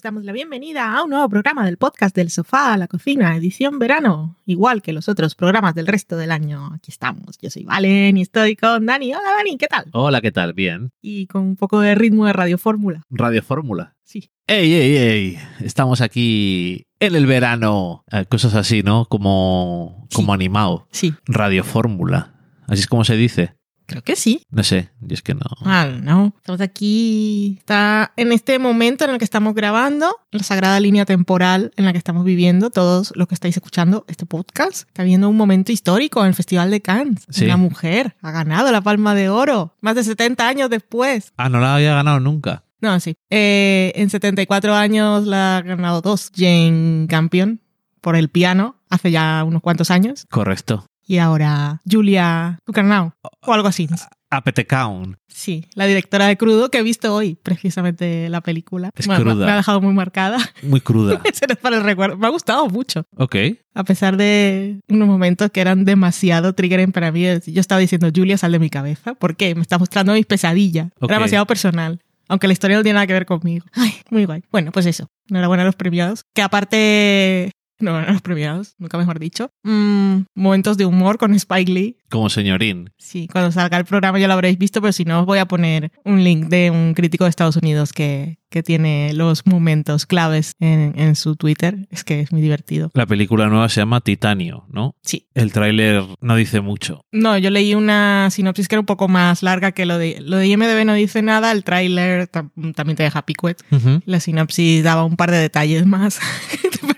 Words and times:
Os 0.00 0.04
damos 0.04 0.24
la 0.24 0.32
bienvenida 0.32 0.96
a 0.96 1.02
un 1.02 1.10
nuevo 1.10 1.28
programa 1.28 1.66
del 1.66 1.76
podcast 1.76 2.16
del 2.16 2.30
sofá 2.30 2.72
a 2.72 2.78
la 2.78 2.88
cocina, 2.88 3.36
edición 3.36 3.78
verano. 3.78 4.38
Igual 4.46 4.80
que 4.80 4.94
los 4.94 5.10
otros 5.10 5.34
programas 5.34 5.74
del 5.74 5.86
resto 5.86 6.16
del 6.16 6.30
año, 6.30 6.70
aquí 6.72 6.90
estamos. 6.90 7.36
Yo 7.36 7.50
soy 7.50 7.64
Valen 7.64 8.16
y 8.16 8.22
estoy 8.22 8.56
con 8.56 8.86
Dani. 8.86 9.12
Hola 9.12 9.30
Dani, 9.36 9.58
¿qué 9.58 9.66
tal? 9.66 9.90
Hola, 9.92 10.22
¿qué 10.22 10.32
tal? 10.32 10.54
Bien. 10.54 10.90
Y 11.02 11.26
con 11.26 11.42
un 11.42 11.56
poco 11.56 11.80
de 11.80 11.94
ritmo 11.94 12.24
de 12.24 12.32
Radio 12.32 12.56
Fórmula. 12.56 13.02
Radio 13.10 13.42
Fórmula. 13.42 13.94
Sí. 14.02 14.30
¡Ey, 14.46 14.72
ey, 14.72 14.96
ey! 14.96 15.38
Estamos 15.60 16.00
aquí 16.00 16.86
en 16.98 17.14
el 17.14 17.26
verano. 17.26 18.02
Eh, 18.10 18.24
cosas 18.24 18.54
así, 18.54 18.82
¿no? 18.82 19.04
Como, 19.04 20.08
como 20.14 20.32
animado. 20.32 20.88
Sí, 20.92 21.12
Radio 21.26 21.62
Fórmula. 21.62 22.32
Así 22.66 22.80
es 22.80 22.86
como 22.86 23.04
se 23.04 23.16
dice. 23.16 23.54
Creo 23.90 24.02
que 24.02 24.14
sí. 24.14 24.46
No 24.50 24.62
sé, 24.62 24.90
y 25.06 25.12
es 25.12 25.20
que 25.20 25.34
no. 25.34 25.40
Ah, 25.64 25.86
no. 26.00 26.32
Estamos 26.36 26.60
aquí. 26.60 27.56
Está 27.58 28.12
en 28.16 28.30
este 28.30 28.58
momento 28.60 29.04
en 29.04 29.10
el 29.10 29.18
que 29.18 29.24
estamos 29.24 29.54
grabando, 29.54 30.16
la 30.30 30.44
sagrada 30.44 30.78
línea 30.78 31.04
temporal 31.04 31.72
en 31.76 31.84
la 31.84 31.92
que 31.92 31.98
estamos 31.98 32.24
viviendo, 32.24 32.70
todos 32.70 33.12
los 33.16 33.26
que 33.26 33.34
estáis 33.34 33.56
escuchando 33.56 34.04
este 34.06 34.26
podcast. 34.26 34.86
Está 34.86 35.02
viendo 35.02 35.28
un 35.28 35.36
momento 35.36 35.72
histórico 35.72 36.20
en 36.20 36.28
el 36.28 36.34
Festival 36.34 36.70
de 36.70 36.80
Cannes. 36.80 37.26
Sí. 37.30 37.46
Una 37.46 37.56
mujer 37.56 38.14
ha 38.22 38.30
ganado 38.30 38.70
la 38.70 38.80
Palma 38.80 39.14
de 39.14 39.28
Oro 39.28 39.74
más 39.80 39.96
de 39.96 40.04
70 40.04 40.46
años 40.46 40.70
después. 40.70 41.32
Ah, 41.36 41.48
no 41.48 41.58
la 41.58 41.74
había 41.74 41.94
ganado 41.94 42.20
nunca. 42.20 42.62
No, 42.80 42.98
sí. 43.00 43.16
Eh, 43.28 43.92
en 43.96 44.08
74 44.08 44.74
años 44.74 45.26
la 45.26 45.58
ha 45.58 45.62
ganado 45.62 46.00
dos. 46.00 46.30
Jane 46.34 47.06
Campion 47.08 47.60
por 48.00 48.14
el 48.16 48.28
piano 48.28 48.76
hace 48.88 49.10
ya 49.10 49.42
unos 49.44 49.62
cuantos 49.62 49.90
años. 49.90 50.26
Correcto. 50.30 50.86
Y 51.10 51.18
ahora 51.18 51.82
Julia 51.90 52.60
Ducournau 52.64 53.10
o 53.44 53.52
algo 53.52 53.66
así. 53.66 53.88
Apetetown. 54.30 55.16
Sí, 55.26 55.66
la 55.74 55.86
directora 55.86 56.28
de 56.28 56.36
Crudo 56.36 56.70
que 56.70 56.78
he 56.78 56.82
visto 56.84 57.12
hoy, 57.12 57.34
precisamente 57.34 58.28
la 58.28 58.40
película. 58.42 58.90
Es 58.94 59.08
cruda. 59.08 59.44
Me 59.44 59.50
ha 59.50 59.56
dejado 59.56 59.80
muy 59.80 59.92
marcada. 59.92 60.38
Muy 60.62 60.80
cruda. 60.80 61.20
Ese 61.24 61.48
no 61.48 61.54
es 61.54 61.58
para 61.58 61.78
el 61.78 61.82
recuerdo. 61.82 62.16
Me 62.16 62.28
ha 62.28 62.30
gustado 62.30 62.68
mucho. 62.68 63.06
ok. 63.16 63.34
A 63.74 63.82
pesar 63.82 64.16
de 64.16 64.78
unos 64.88 65.08
momentos 65.08 65.50
que 65.50 65.60
eran 65.60 65.84
demasiado 65.84 66.52
triggering 66.52 66.92
para 66.92 67.10
mí. 67.10 67.24
Yo 67.44 67.60
estaba 67.60 67.80
diciendo, 67.80 68.08
Julia, 68.14 68.38
sal 68.38 68.52
de 68.52 68.60
mi 68.60 68.70
cabeza. 68.70 69.14
¿Por 69.14 69.34
qué? 69.34 69.56
Me 69.56 69.62
está 69.62 69.78
mostrando 69.78 70.12
mis 70.12 70.26
pesadillas. 70.26 70.92
Ok. 71.00 71.10
Era 71.10 71.16
demasiado 71.16 71.44
personal. 71.44 71.98
Aunque 72.28 72.46
la 72.46 72.52
historia 72.52 72.76
no 72.76 72.84
tiene 72.84 72.94
nada 72.94 73.08
que 73.08 73.14
ver 73.14 73.26
conmigo. 73.26 73.66
Ay, 73.72 73.94
muy 74.10 74.26
guay. 74.26 74.44
Bueno, 74.52 74.70
pues 74.70 74.86
eso. 74.86 75.08
Enhorabuena 75.28 75.64
a 75.64 75.66
los 75.66 75.74
premiados. 75.74 76.22
Que 76.32 76.42
aparte... 76.42 77.50
No, 77.90 77.96
a 77.96 78.12
los 78.12 78.22
premiados, 78.22 78.74
nunca 78.78 78.98
mejor 78.98 79.18
dicho. 79.18 79.50
Mm, 79.62 80.22
momentos 80.34 80.76
de 80.76 80.84
humor 80.84 81.18
con 81.18 81.34
Spike 81.34 81.72
Lee. 81.72 81.96
Como 82.10 82.28
señorín. 82.28 82.90
Sí, 82.98 83.28
cuando 83.30 83.52
salga 83.52 83.78
el 83.78 83.84
programa 83.84 84.18
ya 84.18 84.26
lo 84.26 84.34
habréis 84.34 84.58
visto, 84.58 84.80
pero 84.80 84.92
si 84.92 85.04
no 85.04 85.20
os 85.20 85.26
voy 85.26 85.38
a 85.38 85.46
poner 85.46 85.92
un 86.04 86.24
link 86.24 86.46
de 86.48 86.70
un 86.70 86.94
crítico 86.94 87.24
de 87.24 87.30
Estados 87.30 87.56
Unidos 87.56 87.92
que, 87.92 88.38
que 88.50 88.62
tiene 88.64 89.12
los 89.14 89.46
momentos 89.46 90.06
claves 90.06 90.54
en, 90.58 90.92
en 90.96 91.14
su 91.14 91.36
Twitter. 91.36 91.86
Es 91.90 92.02
que 92.02 92.20
es 92.20 92.32
muy 92.32 92.40
divertido. 92.40 92.90
La 92.94 93.06
película 93.06 93.46
nueva 93.48 93.68
se 93.68 93.80
llama 93.80 94.00
Titanio, 94.00 94.64
¿no? 94.70 94.96
Sí. 95.02 95.28
El 95.34 95.52
tráiler 95.52 96.02
no 96.20 96.34
dice 96.34 96.60
mucho. 96.60 97.04
No, 97.12 97.38
yo 97.38 97.50
leí 97.50 97.74
una 97.76 98.28
sinopsis 98.30 98.66
que 98.66 98.74
era 98.74 98.80
un 98.80 98.86
poco 98.86 99.06
más 99.06 99.42
larga 99.44 99.70
que 99.72 99.86
lo 99.86 99.96
de... 99.96 100.18
Lo 100.20 100.36
de 100.38 100.48
IMDB 100.48 100.84
no 100.84 100.94
dice 100.94 101.22
nada, 101.22 101.52
el 101.52 101.62
tráiler 101.62 102.28
tam- 102.30 102.50
también 102.74 102.96
te 102.96 103.04
deja 103.04 103.24
picuet. 103.24 103.62
Ujú. 103.70 104.02
La 104.04 104.18
sinopsis 104.18 104.82
daba 104.82 105.04
un 105.04 105.16
par 105.16 105.30
de 105.30 105.38
detalles 105.38 105.86
más. 105.86 106.18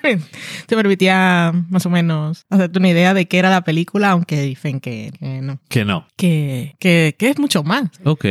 te 0.67 0.77
permitía 0.77 1.53
más 1.71 1.87
o 1.87 1.91
menos 1.91 2.45
hacerte 2.51 2.79
una 2.79 2.89
idea 2.89 3.15
de 3.15 3.27
qué 3.29 3.39
era 3.39 3.51
la 3.51 3.63
película, 3.65 4.11
aunque 4.11 4.41
dicen 4.43 4.81
que, 4.81 5.02
que 5.11 5.41
no. 5.41 5.59
Que 5.69 5.85
no. 5.85 6.07
Que, 6.17 6.77
que, 6.79 7.15
que 7.19 7.31
es 7.31 7.39
mucho 7.39 7.63
más. 7.63 7.91
Ok. 8.05 8.25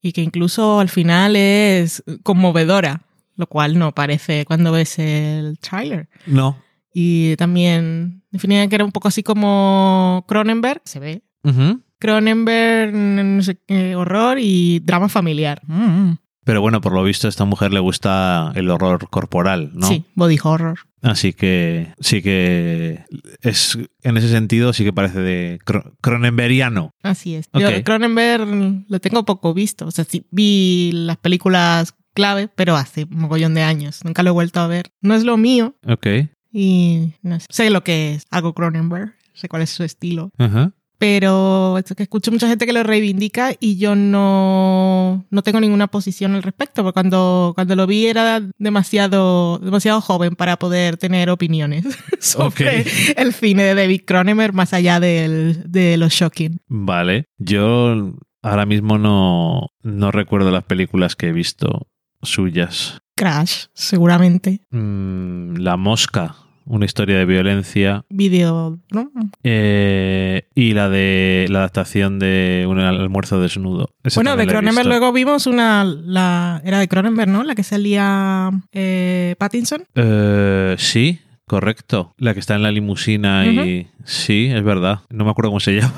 y 0.00 0.12
que 0.12 0.20
incluso 0.22 0.80
al 0.80 0.88
final 0.88 1.34
es 1.36 2.02
conmovedora, 2.22 3.02
lo 3.36 3.46
cual 3.46 3.78
no 3.78 3.92
parece 3.92 4.44
cuando 4.44 4.72
ves 4.72 4.98
el 4.98 5.58
trailer. 5.58 6.08
No. 6.26 6.58
Y 6.92 7.36
también 7.36 8.22
definían 8.30 8.68
que 8.68 8.76
era 8.76 8.84
un 8.84 8.92
poco 8.92 9.08
así 9.08 9.22
como 9.22 10.24
Cronenberg, 10.28 10.82
se 10.84 11.00
ve. 11.00 11.22
Cronenberg, 11.98 12.92
no 12.94 13.42
sé 13.42 13.56
qué, 13.66 13.96
horror 13.96 14.38
y 14.40 14.80
drama 14.80 15.08
familiar. 15.08 15.60
Mm. 15.66 16.12
Pero 16.44 16.60
bueno, 16.60 16.80
por 16.80 16.92
lo 16.92 17.02
visto 17.02 17.26
a 17.26 17.30
esta 17.30 17.44
mujer 17.46 17.72
le 17.72 17.80
gusta 17.80 18.52
el 18.54 18.68
horror 18.70 19.08
corporal, 19.08 19.70
¿no? 19.74 19.86
Sí, 19.88 20.04
body 20.14 20.38
horror. 20.42 20.78
Así 21.02 21.32
que 21.32 21.88
sí 22.00 22.22
que 22.22 23.02
es 23.42 23.78
en 24.02 24.16
ese 24.16 24.28
sentido 24.28 24.72
sí 24.72 24.84
que 24.84 24.92
parece 24.92 25.20
de 25.20 25.58
cro- 25.64 25.92
cronenberiano. 26.00 26.90
Así 27.02 27.34
es. 27.34 27.46
Ok. 27.52 27.60
Yo 27.60 27.84
Cronenberg 27.84 28.84
lo 28.88 29.00
tengo 29.00 29.24
poco 29.24 29.52
visto. 29.54 29.86
O 29.86 29.90
sea, 29.90 30.04
sí, 30.04 30.26
vi 30.30 30.92
las 30.92 31.16
películas 31.16 31.94
clave, 32.14 32.48
pero 32.48 32.76
hace 32.76 33.04
un 33.04 33.18
mogollón 33.20 33.54
de 33.54 33.62
años. 33.62 34.00
Nunca 34.04 34.22
lo 34.22 34.30
he 34.30 34.32
vuelto 34.32 34.60
a 34.60 34.66
ver. 34.66 34.90
No 35.00 35.14
es 35.14 35.24
lo 35.24 35.36
mío 35.36 35.74
Ok. 35.86 36.06
y 36.52 37.12
no 37.22 37.40
sé, 37.40 37.46
sé 37.50 37.70
lo 37.70 37.82
que 37.84 38.14
es 38.14 38.24
algo 38.30 38.52
Cronenberg. 38.54 39.14
Sé 39.34 39.48
cuál 39.48 39.62
es 39.62 39.70
su 39.70 39.82
estilo. 39.82 40.30
Ajá. 40.38 40.72
Que 41.04 42.02
escucho 42.02 42.32
mucha 42.32 42.48
gente 42.48 42.66
que 42.66 42.72
lo 42.72 42.82
reivindica 42.82 43.52
y 43.60 43.76
yo 43.76 43.94
no, 43.94 45.24
no 45.30 45.42
tengo 45.42 45.60
ninguna 45.60 45.88
posición 45.88 46.34
al 46.34 46.42
respecto, 46.42 46.82
porque 46.82 46.94
cuando, 46.94 47.52
cuando 47.54 47.76
lo 47.76 47.86
vi 47.86 48.06
era 48.06 48.42
demasiado, 48.58 49.58
demasiado 49.58 50.00
joven 50.00 50.36
para 50.36 50.58
poder 50.58 50.96
tener 50.96 51.30
opiniones 51.30 51.84
sobre 52.20 52.84
el 53.16 53.32
cine 53.32 53.64
de 53.64 53.74
David 53.74 54.02
Cronenberg 54.06 54.54
más 54.54 54.72
allá 54.72 55.00
del, 55.00 55.70
de 55.70 55.96
lo 55.96 56.08
shocking. 56.08 56.60
Vale. 56.68 57.26
Yo 57.38 58.14
ahora 58.42 58.66
mismo 58.66 58.98
no, 58.98 59.68
no 59.82 60.10
recuerdo 60.10 60.50
las 60.50 60.64
películas 60.64 61.16
que 61.16 61.28
he 61.28 61.32
visto 61.32 61.88
suyas. 62.22 63.00
Crash, 63.16 63.66
seguramente. 63.74 64.62
Mm, 64.70 65.56
La 65.56 65.76
Mosca, 65.76 66.34
una 66.66 66.84
historia 66.84 67.18
de 67.18 67.24
violencia. 67.24 68.04
Video, 68.08 68.78
¿no? 68.90 69.10
eh, 69.42 70.48
y 70.54 70.72
la 70.72 70.88
de 70.88 71.46
la 71.48 71.60
adaptación 71.60 72.18
de 72.18 72.66
un 72.68 72.78
almuerzo 72.80 73.40
desnudo. 73.40 73.90
Bueno, 74.14 74.36
de 74.36 74.46
Cronenberg 74.46 74.86
luego 74.86 75.12
vimos 75.12 75.46
una, 75.46 75.84
la, 75.84 76.62
era 76.64 76.78
de 76.78 76.88
Cronenberg, 76.88 77.30
¿no? 77.30 77.42
La 77.42 77.54
que 77.54 77.62
salía 77.62 78.50
eh, 78.72 79.34
Pattinson. 79.38 79.84
Eh, 79.94 80.74
sí, 80.78 81.20
correcto. 81.46 82.14
La 82.18 82.34
que 82.34 82.40
está 82.40 82.54
en 82.54 82.62
la 82.62 82.72
limusina 82.72 83.46
y... 83.46 83.88
Sí, 84.04 84.50
es 84.52 84.62
verdad. 84.62 85.00
No 85.10 85.24
me 85.24 85.30
acuerdo 85.30 85.50
cómo 85.50 85.60
se 85.60 85.72
llama. 85.80 85.94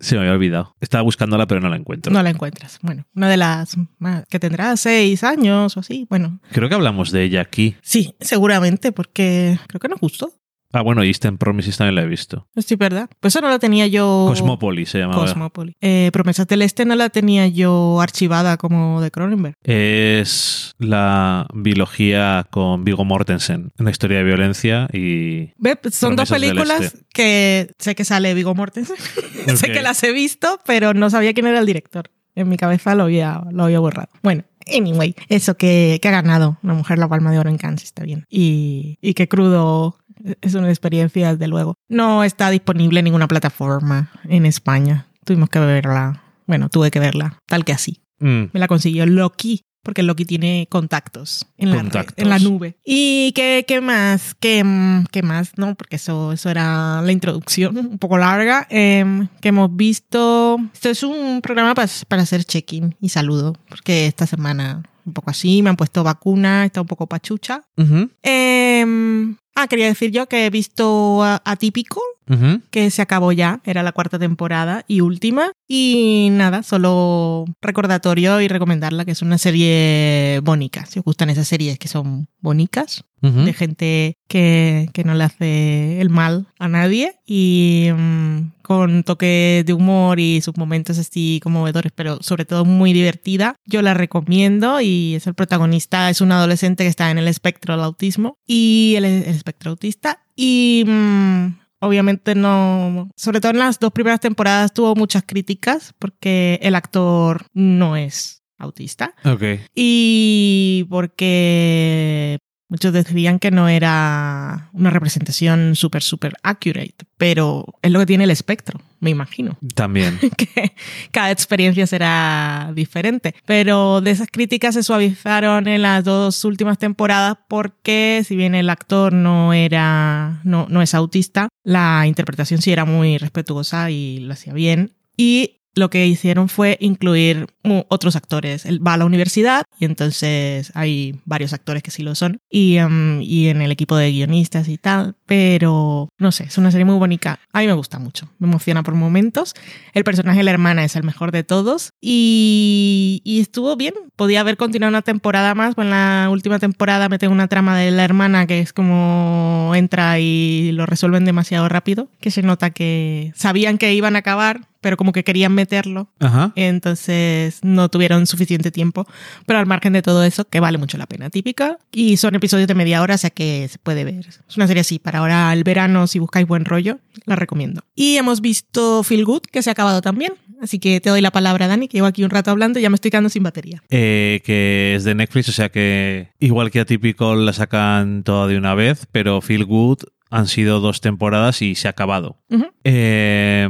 Se 0.00 0.14
me 0.16 0.22
había 0.22 0.32
olvidado. 0.32 0.74
Estaba 0.80 1.02
buscándola, 1.02 1.46
pero 1.46 1.60
no 1.60 1.68
la 1.68 1.76
encuentro. 1.76 2.12
No 2.12 2.22
la 2.22 2.30
encuentras. 2.30 2.78
Bueno, 2.82 3.04
una 3.14 3.28
de 3.28 3.36
las 3.36 3.76
más- 3.98 4.24
que 4.28 4.38
tendrá 4.40 4.76
seis 4.76 5.22
años 5.24 5.76
o 5.76 5.80
así. 5.80 6.06
Bueno, 6.10 6.40
Creo 6.52 6.68
que 6.68 6.74
hablamos 6.74 7.10
de 7.12 7.24
ella 7.24 7.40
aquí. 7.42 7.76
sí, 7.82 8.14
seguramente, 8.20 8.92
porque 8.92 9.58
creo 9.68 9.80
que 9.80 9.88
nos 9.88 10.00
gustó. 10.00 10.32
Ah, 10.72 10.82
bueno, 10.82 11.02
Eastern 11.02 11.36
Promises 11.38 11.76
también 11.76 11.96
la 11.96 12.02
he 12.02 12.06
visto. 12.06 12.46
Sí, 12.56 12.76
¿verdad? 12.76 13.10
Pues 13.20 13.34
eso 13.34 13.40
no 13.42 13.48
la 13.50 13.58
tenía 13.58 13.86
yo. 13.86 14.26
Cosmopolis 14.28 14.90
se 14.90 14.98
llamaba. 14.98 15.20
Cosmopolis. 15.20 15.74
Eh, 15.80 16.10
Promesas 16.12 16.46
del 16.46 16.62
Este 16.62 16.84
no 16.84 16.94
la 16.94 17.08
tenía 17.10 17.46
yo 17.48 18.00
archivada 18.00 18.56
como 18.56 19.00
de 19.00 19.10
Cronenberg. 19.10 19.56
Es 19.64 20.74
la 20.78 21.46
biología 21.54 22.46
con 22.50 22.84
Vigo 22.84 23.04
Mortensen. 23.04 23.72
Una 23.78 23.90
historia 23.90 24.18
de 24.18 24.24
violencia 24.24 24.88
y... 24.92 25.52
Ve, 25.58 25.76
pues 25.76 25.94
Son 25.96 26.14
dos 26.16 26.28
Promesas 26.28 26.48
películas 26.50 26.80
Este. 26.82 26.98
que 27.12 27.70
sé 27.78 27.94
que 27.94 28.04
sale 28.04 28.34
Vigo 28.34 28.54
Mortensen. 28.54 28.96
sé 29.56 29.72
que 29.72 29.82
las 29.82 30.02
he 30.04 30.12
visto, 30.12 30.60
pero 30.66 30.94
no 30.94 31.10
sabía 31.10 31.34
quién 31.34 31.46
era 31.46 31.58
el 31.58 31.66
director. 31.66 32.10
En 32.36 32.48
mi 32.48 32.56
cabeza 32.56 32.94
lo 32.94 33.04
había, 33.04 33.42
lo 33.50 33.64
había 33.64 33.80
borrado. 33.80 34.08
Bueno, 34.22 34.44
anyway, 34.72 35.14
eso 35.28 35.56
que, 35.56 35.98
que 36.00 36.08
ha 36.08 36.12
ganado 36.12 36.58
una 36.62 36.74
mujer 36.74 36.98
la 36.98 37.08
palma 37.08 37.32
de 37.32 37.38
oro 37.38 37.50
en 37.50 37.58
Cannes 37.58 37.82
está 37.82 38.04
bien. 38.04 38.24
Y, 38.30 38.98
y 39.02 39.14
que 39.14 39.28
crudo 39.28 39.96
es 40.40 40.54
una 40.54 40.68
experiencia, 40.68 41.32
desde 41.32 41.48
luego. 41.48 41.74
No 41.88 42.24
está 42.24 42.50
disponible 42.50 43.00
en 43.00 43.04
ninguna 43.04 43.28
plataforma 43.28 44.10
en 44.28 44.46
España. 44.46 45.06
Tuvimos 45.24 45.48
que 45.50 45.58
verla. 45.60 46.22
Bueno, 46.46 46.68
tuve 46.68 46.90
que 46.90 46.98
verla, 47.00 47.38
tal 47.46 47.64
que 47.64 47.72
así. 47.72 48.00
Mm, 48.18 48.44
Me 48.52 48.60
la 48.60 48.66
consiguió 48.68 49.06
Loki, 49.06 49.62
porque 49.82 50.02
Loki 50.02 50.24
tiene 50.26 50.66
contactos 50.68 51.46
en 51.56 51.70
la, 51.70 51.76
Contactos. 51.76 52.14
en 52.22 52.28
la 52.28 52.38
nube. 52.38 52.76
¿Y 52.84 53.32
qué, 53.34 53.64
qué 53.66 53.80
más? 53.80 54.34
¿Qué, 54.34 54.62
qué 55.10 55.22
más? 55.22 55.52
No, 55.56 55.74
porque 55.74 55.96
eso, 55.96 56.32
eso 56.32 56.50
era 56.50 57.00
la 57.02 57.12
introducción, 57.12 57.78
un 57.78 57.98
poco 57.98 58.18
larga, 58.18 58.66
em, 58.68 59.28
que 59.40 59.48
hemos 59.48 59.74
visto. 59.74 60.58
Esto 60.74 60.90
es 60.90 61.02
un 61.02 61.40
programa 61.40 61.74
para, 61.74 61.88
para 62.08 62.22
hacer 62.22 62.44
check-in 62.44 62.94
y 63.00 63.08
saludo, 63.10 63.54
porque 63.68 64.06
esta 64.06 64.26
semana 64.26 64.82
un 65.06 65.14
poco 65.14 65.30
así, 65.30 65.62
me 65.62 65.70
han 65.70 65.76
puesto 65.76 66.04
vacuna, 66.04 66.66
está 66.66 66.82
un 66.82 66.86
poco 66.86 67.06
pachucha. 67.06 67.62
ujú. 67.78 68.10
Em, 68.22 69.36
Ah, 69.54 69.66
quería 69.68 69.86
decir 69.86 70.10
yo 70.10 70.26
que 70.26 70.46
he 70.46 70.50
visto 70.50 71.22
Atípico, 71.44 72.00
Ujú. 72.28 72.60
que 72.70 72.90
se 72.90 73.02
acabó 73.02 73.32
ya, 73.32 73.60
era 73.64 73.82
la 73.82 73.92
cuarta 73.92 74.18
temporada 74.18 74.84
y 74.86 75.00
última. 75.00 75.50
Y 75.68 76.28
nada, 76.32 76.62
solo 76.62 77.44
recordatorio 77.60 78.40
y 78.40 78.48
recomendarla, 78.48 79.04
que 79.04 79.10
es 79.12 79.22
una 79.22 79.38
serie 79.38 80.40
bonita. 80.42 80.86
Si 80.86 80.98
os 81.00 81.04
gustan 81.04 81.30
esas 81.30 81.48
series 81.48 81.78
que 81.78 81.88
son 81.88 82.28
bonitas, 82.40 83.04
Ujú. 83.22 83.42
de 83.44 83.52
gente 83.52 84.14
que, 84.28 84.88
que 84.94 85.04
no 85.04 85.12
le 85.14 85.24
hace 85.24 86.00
el 86.00 86.08
mal 86.08 86.46
a 86.58 86.68
nadie 86.68 87.16
y 87.26 87.88
mm, 87.94 88.52
con 88.62 89.02
toque 89.04 89.62
de 89.66 89.72
humor 89.74 90.18
y 90.18 90.40
sus 90.40 90.56
momentos 90.56 90.96
así 90.98 91.38
conmovedores, 91.42 91.92
pero 91.94 92.18
sobre 92.22 92.46
todo 92.46 92.64
muy 92.64 92.92
divertida. 92.94 93.56
Yo 93.66 93.82
la 93.82 93.92
recomiendo 93.92 94.80
y 94.80 95.16
es 95.16 95.26
el 95.26 95.34
protagonista, 95.34 96.08
es 96.08 96.22
un 96.22 96.32
adolescente 96.32 96.84
que 96.84 96.88
está 96.88 97.10
en 97.10 97.18
el 97.18 97.28
espectro 97.28 97.74
del 97.74 97.84
autismo 97.84 98.36
y 98.46 98.94
el, 98.96 99.04
el 99.04 99.39
espectro 99.40 99.70
autista 99.70 100.22
y 100.36 100.84
mm, 100.86 101.46
obviamente 101.80 102.34
no, 102.34 103.10
sobre 103.16 103.40
todo 103.40 103.52
en 103.52 103.58
las 103.58 103.78
dos 103.78 103.92
primeras 103.92 104.20
temporadas 104.20 104.72
tuvo 104.72 104.94
muchas 104.94 105.24
críticas 105.26 105.94
porque 105.98 106.58
el 106.62 106.74
actor 106.74 107.46
no 107.54 107.96
es 107.96 108.42
autista 108.58 109.14
Ok. 109.24 109.42
y 109.74 110.86
porque 110.90 112.38
muchos 112.70 112.92
decían 112.92 113.38
que 113.38 113.50
no 113.50 113.68
era 113.68 114.70
una 114.72 114.90
representación 114.90 115.76
súper, 115.76 116.02
súper 116.02 116.34
accurate, 116.42 116.94
pero 117.18 117.66
es 117.82 117.90
lo 117.90 117.98
que 117.98 118.06
tiene 118.06 118.24
el 118.24 118.30
espectro, 118.30 118.80
me 119.00 119.10
imagino, 119.10 119.58
También. 119.74 120.18
que 120.36 120.72
cada 121.10 121.30
experiencia 121.30 121.86
será 121.86 122.72
diferente. 122.74 123.34
Pero 123.44 124.00
de 124.00 124.12
esas 124.12 124.28
críticas 124.30 124.74
se 124.74 124.82
suavizaron 124.82 125.68
en 125.68 125.82
las 125.82 126.04
dos 126.04 126.44
últimas 126.44 126.78
temporadas 126.78 127.36
porque 127.48 128.22
si 128.26 128.36
bien 128.36 128.54
el 128.54 128.70
actor 128.70 129.12
no 129.12 129.52
era, 129.52 130.40
no, 130.44 130.66
no 130.70 130.80
es 130.80 130.94
autista, 130.94 131.48
la 131.64 132.06
interpretación 132.06 132.62
sí 132.62 132.72
era 132.72 132.84
muy 132.84 133.18
respetuosa 133.18 133.90
y 133.90 134.20
lo 134.20 134.32
hacía 134.32 134.52
bien. 134.52 134.92
Y 135.16 135.59
lo 135.74 135.90
que 135.90 136.06
hicieron 136.06 136.48
fue 136.48 136.76
incluir 136.80 137.46
otros 137.88 138.16
actores. 138.16 138.66
Él 138.66 138.84
va 138.84 138.94
a 138.94 138.96
la 138.96 139.04
universidad 139.04 139.64
y 139.78 139.84
entonces 139.84 140.72
hay 140.74 141.20
varios 141.24 141.52
actores 141.52 141.82
que 141.82 141.90
sí 141.90 142.02
lo 142.02 142.14
son. 142.14 142.40
Y, 142.50 142.76
em, 142.76 143.20
y 143.22 143.48
en 143.48 143.62
el 143.62 143.70
equipo 143.70 143.96
de 143.96 144.10
guionistas 144.10 144.68
y 144.68 144.78
tal. 144.78 145.16
Pero 145.26 146.08
no 146.18 146.32
sé, 146.32 146.44
es 146.44 146.58
una 146.58 146.70
serie 146.70 146.84
muy 146.84 146.96
bonita. 146.96 147.38
A 147.52 147.60
mí 147.60 147.66
me 147.66 147.72
gusta 147.72 147.98
mucho. 147.98 148.28
Me 148.38 148.48
emociona 148.48 148.82
por 148.82 148.94
momentos. 148.94 149.54
El 149.94 150.04
personaje 150.04 150.38
de 150.38 150.44
la 150.44 150.50
hermana 150.50 150.84
es 150.84 150.96
el 150.96 151.04
mejor 151.04 151.30
de 151.30 151.44
todos. 151.44 151.90
Y, 152.00 153.22
y 153.24 153.40
estuvo 153.40 153.76
bien. 153.76 153.94
Podía 154.16 154.40
haber 154.40 154.56
continuado 154.56 154.90
una 154.90 155.02
temporada 155.02 155.54
más. 155.54 155.74
Pues 155.74 155.86
en 155.86 155.90
la 155.90 156.28
última 156.30 156.58
temporada 156.58 157.08
meten 157.08 157.30
una 157.30 157.48
trama 157.48 157.78
de 157.78 157.90
la 157.90 158.04
hermana 158.04 158.46
que 158.46 158.60
es 158.60 158.72
como 158.72 159.72
entra 159.74 160.18
y 160.18 160.72
lo 160.72 160.86
resuelven 160.86 161.24
demasiado 161.24 161.68
rápido. 161.68 162.08
Que 162.20 162.30
se 162.30 162.42
nota 162.42 162.70
que 162.70 163.32
sabían 163.36 163.78
que 163.78 163.94
iban 163.94 164.16
a 164.16 164.20
acabar, 164.20 164.62
pero 164.80 164.96
como 164.96 165.12
que 165.12 165.24
querían 165.24 165.54
meterlo. 165.54 166.10
Ajá. 166.18 166.52
Entonces 166.56 167.60
no 167.62 167.88
tuvieron 167.88 168.26
suficiente 168.26 168.70
tiempo. 168.70 169.06
Pero 169.46 169.58
al 169.58 169.66
margen 169.66 169.92
de 169.92 170.02
todo 170.02 170.24
eso, 170.24 170.44
que 170.44 170.60
vale 170.60 170.78
mucho 170.78 170.98
la 170.98 171.06
pena. 171.06 171.30
Típica. 171.30 171.78
Y 171.92 172.16
son 172.16 172.34
episodios 172.34 172.68
de 172.68 172.74
media 172.74 173.02
hora, 173.02 173.14
o 173.14 173.18
sea 173.18 173.30
que 173.30 173.68
se 173.68 173.78
puede 173.78 174.04
ver. 174.04 174.26
Es 174.26 174.56
una 174.56 174.66
serie 174.66 174.80
así. 174.80 174.98
Para 174.98 175.20
ahora 175.20 175.52
el 175.52 175.64
verano, 175.64 176.06
si 176.06 176.18
buscáis 176.18 176.46
buen 176.46 176.64
rollo, 176.64 176.98
la 177.26 177.36
recomiendo. 177.36 177.82
Y 177.94 178.16
hemos 178.16 178.40
visto 178.40 179.02
Feel 179.02 179.24
Good, 179.24 179.42
que 179.52 179.62
se 179.62 179.70
ha 179.70 179.72
acabado 179.72 180.00
también. 180.02 180.32
Así 180.60 180.78
que 180.78 181.00
te 181.00 181.08
doy 181.08 181.22
la 181.22 181.30
palabra, 181.30 181.68
Dani, 181.68 181.88
que 181.88 181.96
llevo 181.96 182.06
aquí 182.06 182.22
un 182.22 182.30
rato 182.30 182.50
hablando 182.50 182.78
y 182.78 182.82
ya 182.82 182.90
me 182.90 182.94
estoy 182.94 183.10
quedando 183.10 183.30
sin 183.30 183.42
batería. 183.42 183.82
Eh, 183.88 184.42
que 184.44 184.94
es 184.94 185.04
de 185.04 185.14
Netflix, 185.14 185.48
o 185.48 185.52
sea 185.52 185.70
que 185.70 186.28
igual 186.38 186.70
que 186.70 186.80
Atypical 186.80 187.46
la 187.46 187.54
sacan 187.54 188.22
toda 188.24 188.46
de 188.46 188.58
una 188.58 188.74
vez, 188.74 189.06
pero 189.10 189.40
Feel 189.40 189.64
Good 189.64 190.00
han 190.30 190.46
sido 190.46 190.80
dos 190.80 191.00
temporadas 191.00 191.60
y 191.62 191.74
se 191.74 191.88
ha 191.88 191.90
acabado. 191.90 192.38
Eh, 192.84 193.68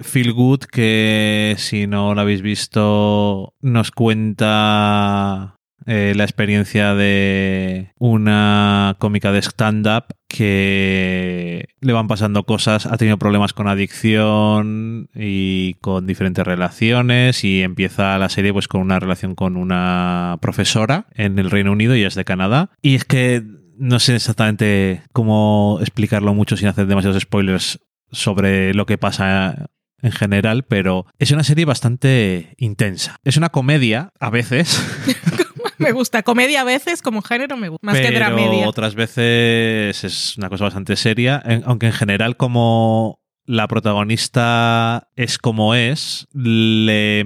Feel 0.00 0.32
Good, 0.32 0.60
que 0.64 1.54
si 1.58 1.86
no 1.86 2.14
lo 2.14 2.20
habéis 2.20 2.42
visto, 2.42 3.54
nos 3.60 3.90
cuenta 3.90 5.58
eh, 5.86 6.12
la 6.14 6.24
experiencia 6.24 6.94
de 6.94 7.92
una 7.98 8.96
cómica 8.98 9.32
de 9.32 9.40
stand-up 9.40 10.04
que 10.28 11.68
le 11.80 11.92
van 11.94 12.08
pasando 12.08 12.44
cosas, 12.44 12.84
ha 12.84 12.98
tenido 12.98 13.16
problemas 13.16 13.54
con 13.54 13.68
adicción 13.68 15.08
y 15.14 15.74
con 15.80 16.06
diferentes 16.06 16.46
relaciones 16.46 17.42
y 17.42 17.62
empieza 17.62 18.18
la 18.18 18.28
serie 18.28 18.52
pues 18.52 18.68
con 18.68 18.82
una 18.82 19.00
relación 19.00 19.34
con 19.34 19.56
una 19.56 20.36
profesora 20.42 21.06
en 21.14 21.38
el 21.38 21.50
Reino 21.50 21.72
Unido 21.72 21.96
y 21.96 22.04
es 22.04 22.14
de 22.14 22.26
Canadá. 22.26 22.70
Y 22.82 22.94
es 22.94 23.06
que 23.06 23.42
no 23.78 24.00
sé 24.00 24.16
exactamente 24.16 25.02
cómo 25.12 25.78
explicarlo 25.80 26.34
mucho 26.34 26.56
sin 26.56 26.68
hacer 26.68 26.86
demasiados 26.86 27.22
spoilers 27.22 27.80
sobre 28.10 28.74
lo 28.74 28.86
que 28.86 28.98
pasa 28.98 29.70
en 30.00 30.12
general, 30.12 30.64
pero 30.64 31.06
es 31.18 31.30
una 31.30 31.44
serie 31.44 31.64
bastante 31.64 32.54
intensa. 32.56 33.16
Es 33.24 33.36
una 33.36 33.48
comedia 33.48 34.12
a 34.20 34.30
veces, 34.30 34.80
me 35.78 35.92
gusta. 35.92 36.22
Comedia 36.22 36.62
a 36.62 36.64
veces, 36.64 37.02
como 37.02 37.22
género, 37.22 37.56
me 37.56 37.68
gusta. 37.68 37.84
Más 37.84 37.96
que 37.96 38.06
pero 38.08 38.18
dramedia. 38.18 38.68
otras 38.68 38.94
veces 38.94 40.04
es 40.04 40.36
una 40.36 40.48
cosa 40.48 40.64
bastante 40.64 40.96
seria, 40.96 41.42
aunque 41.64 41.86
en 41.86 41.92
general 41.92 42.36
como 42.36 43.20
la 43.44 43.66
protagonista 43.66 45.08
es 45.16 45.38
como 45.38 45.74
es, 45.74 46.28
le 46.32 47.24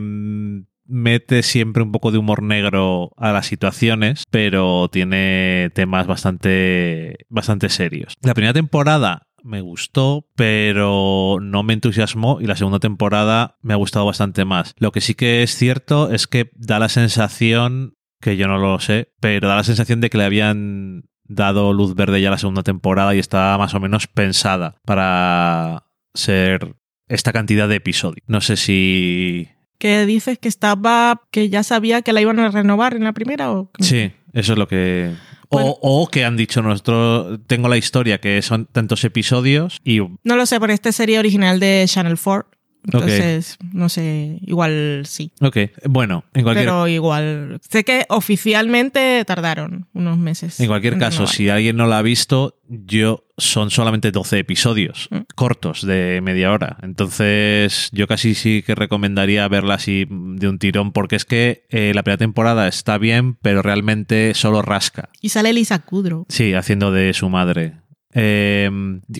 mete 0.85 1.43
siempre 1.43 1.83
un 1.83 1.93
poco 1.93 2.11
de 2.11 2.19
humor 2.19 2.43
negro 2.43 3.13
a 3.17 3.33
las 3.33 3.47
situaciones, 3.47 4.25
pero 4.31 4.89
tiene 4.89 5.71
temas 5.75 6.07
bastante, 6.07 7.27
bastante 7.29 7.69
serios. 7.69 8.15
La 8.23 8.35
primera 8.35 8.53
temporada 8.53 9.29
me 9.45 9.61
gustó, 9.61 10.29
pero 10.37 11.39
no 11.41 11.63
me 11.63 11.75
entusiasmó 11.75 12.41
y 12.41 12.47
la 12.47 12.57
segunda 12.57 12.79
temporada 12.79 13.59
me 13.61 13.75
ha 13.75 13.77
gustado 13.77 14.07
bastante 14.07 14.45
más. 14.45 14.75
Lo 14.79 14.93
que 14.93 15.01
sí 15.01 15.15
que 15.15 15.43
es 15.43 15.57
cierto 15.57 16.11
es 16.11 16.27
que 16.27 16.51
da 16.55 16.79
la 16.79 16.89
sensación, 16.89 17.97
que 18.21 18.37
yo 18.37 18.49
no 18.49 18.59
lo 18.59 18.79
sé, 18.81 19.13
pero 19.21 19.49
da 19.49 19.57
la 19.57 19.65
sensación 19.65 20.01
de 20.01 20.11
que 20.11 20.19
le 20.19 20.25
habían 20.25 21.09
dado 21.25 21.73
luz 21.73 21.95
verde 21.95 22.21
ya 22.21 22.31
la 22.31 22.39
segunda 22.39 22.63
temporada 22.63 23.15
y 23.15 23.19
está 23.19 23.57
más 23.59 23.75
o 23.75 23.81
menos 23.81 24.07
pensada 24.07 24.77
para 24.85 25.87
ser 26.15 26.77
esta 27.09 27.33
cantidad 27.33 27.69
de 27.69 27.77
episodios. 27.77 28.25
No 28.27 28.41
sé 28.41 28.57
si... 28.57 29.49
Que 29.83 30.07
dices 30.07 30.39
que 30.39 30.47
estaba, 30.49 31.23
que 31.33 31.49
ya 31.49 31.65
sabía 31.65 32.03
que 32.03 32.13
la 32.13 32.21
iban 32.21 32.39
a 32.39 32.53
renovar 32.53 32.95
en 32.95 33.03
la 33.03 33.13
primera 33.13 33.51
o 33.51 33.69
Sí, 33.81 34.13
eso 34.33 34.53
es 34.53 34.59
lo 34.61 34.69
que... 34.69 35.13
O, 35.49 35.57
Bueno. 35.59 35.77
o 35.83 36.07
que 36.09 36.25
han 36.25 36.37
dicho 36.37 36.63
nosotros, 36.63 37.41
tengo 37.49 37.69
la 37.69 37.77
historia 37.77 38.21
que 38.21 38.41
son 38.43 38.67
tantos 38.67 39.03
episodios 39.03 39.81
y 39.83 39.99
No 40.23 40.37
lo 40.37 40.47
sé, 40.47 40.61
por 40.61 40.71
esta 40.71 40.93
serie 40.93 41.19
original 41.19 41.59
de 41.59 41.85
Channel 41.89 42.17
4. 42.17 42.49
Entonces, 42.85 43.59
no 43.73 43.89
sé, 43.89 44.39
igual 44.43 45.03
sí. 45.05 45.33
Ok, 45.41 45.57
bueno, 45.87 46.25
en 46.33 46.45
cualquier, 46.45 46.67
Pero 46.67 46.87
igual, 46.87 47.59
sé 47.69 47.83
que 47.83 48.07
oficialmente 48.09 49.25
tardaron 49.25 49.89
unos 49.95 50.17
meses. 50.17 50.61
en 50.61 50.69
cualquier 50.69 50.95
en 50.95 51.01
caso, 51.01 51.19
renovar. 51.19 51.35
si 51.35 51.49
alguien 51.49 51.77
no 51.77 51.87
la 51.89 51.99
ha 51.99 52.03
visto, 52.03 52.57
yo 52.69 53.25
son 53.45 53.71
solamente 53.71 54.11
12 54.11 54.39
episodios 54.41 55.09
Mm. 55.11 55.19
cortos 55.35 55.87
de 55.87 56.21
media 56.23 56.53
hora. 56.53 56.77
Entonces, 56.83 57.89
yo 57.93 58.07
casi 58.07 58.35
sí 58.35 58.63
que 58.67 58.75
recomendaría 58.75 59.47
verla 59.49 59.75
así 59.75 60.07
de 60.09 60.49
un 60.49 60.59
tirón, 60.59 60.93
porque 60.93 61.17
es 61.17 61.25
que 61.25 61.65
eh, 61.71 61.93
la 61.95 62.03
primera 62.03 62.19
temporada 62.19 62.69
está 62.69 62.99
bien, 62.99 63.35
pero 63.43 63.63
realmente 63.63 64.35
solo 64.35 64.63
rasca. 64.63 65.09
Y 65.21 65.29
sale 65.31 65.53
Lisa 65.53 65.81
Kudrow. 65.81 66.27
Sí, 66.29 66.55
haciendo 66.55 66.91
de 66.93 67.13
su 67.15 67.29
madre. 67.29 67.75
Eh, 68.15 68.71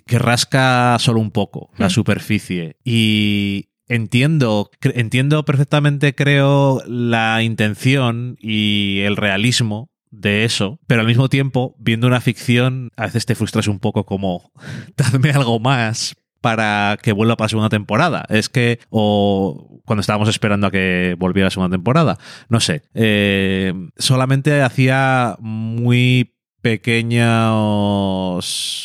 que 0.07 0.19
rasca 0.19 0.97
solo 0.99 1.21
un 1.21 1.31
poco 1.31 1.71
la 1.79 1.87
Hmm. 1.87 1.91
superficie. 1.91 2.77
Y 2.85 3.69
entiendo, 3.89 4.71
entiendo 4.83 5.45
perfectamente, 5.45 6.15
creo, 6.15 6.83
la 6.87 7.43
intención 7.43 8.37
y 8.41 9.01
el 9.01 9.17
realismo 9.17 9.89
de 10.13 10.45
eso, 10.45 10.79
pero 10.87 11.01
al 11.01 11.07
mismo 11.09 11.29
tiempo, 11.29 11.75
viendo 11.79 12.07
una 12.07 12.21
ficción, 12.21 12.91
a 12.97 13.07
veces 13.07 13.27
te 13.27 13.35
frustras 13.35 13.67
un 13.67 13.81
poco 13.81 14.05
como, 14.05 14.53
dadme 14.97 15.31
algo 15.31 15.59
más 15.59 16.15
para 16.41 16.99
que 17.03 17.13
vuelva 17.13 17.37
para 17.37 17.47
la 17.47 17.51
segunda 17.51 17.69
temporada. 17.71 18.25
Es 18.29 18.49
que, 18.49 18.79
o 18.91 19.81
cuando 19.85 20.01
estábamos 20.01 20.29
esperando 20.29 20.67
a 20.67 20.71
que 20.71 21.17
volviera 21.19 21.47
la 21.47 21.51
segunda 21.51 21.75
temporada, 21.75 22.19
no 22.49 22.61
sé. 22.61 22.83
Eh, 22.95 23.73
solamente 23.97 24.61
hacía 24.61 25.37
muy 25.41 26.35
pequeñas 26.61 28.05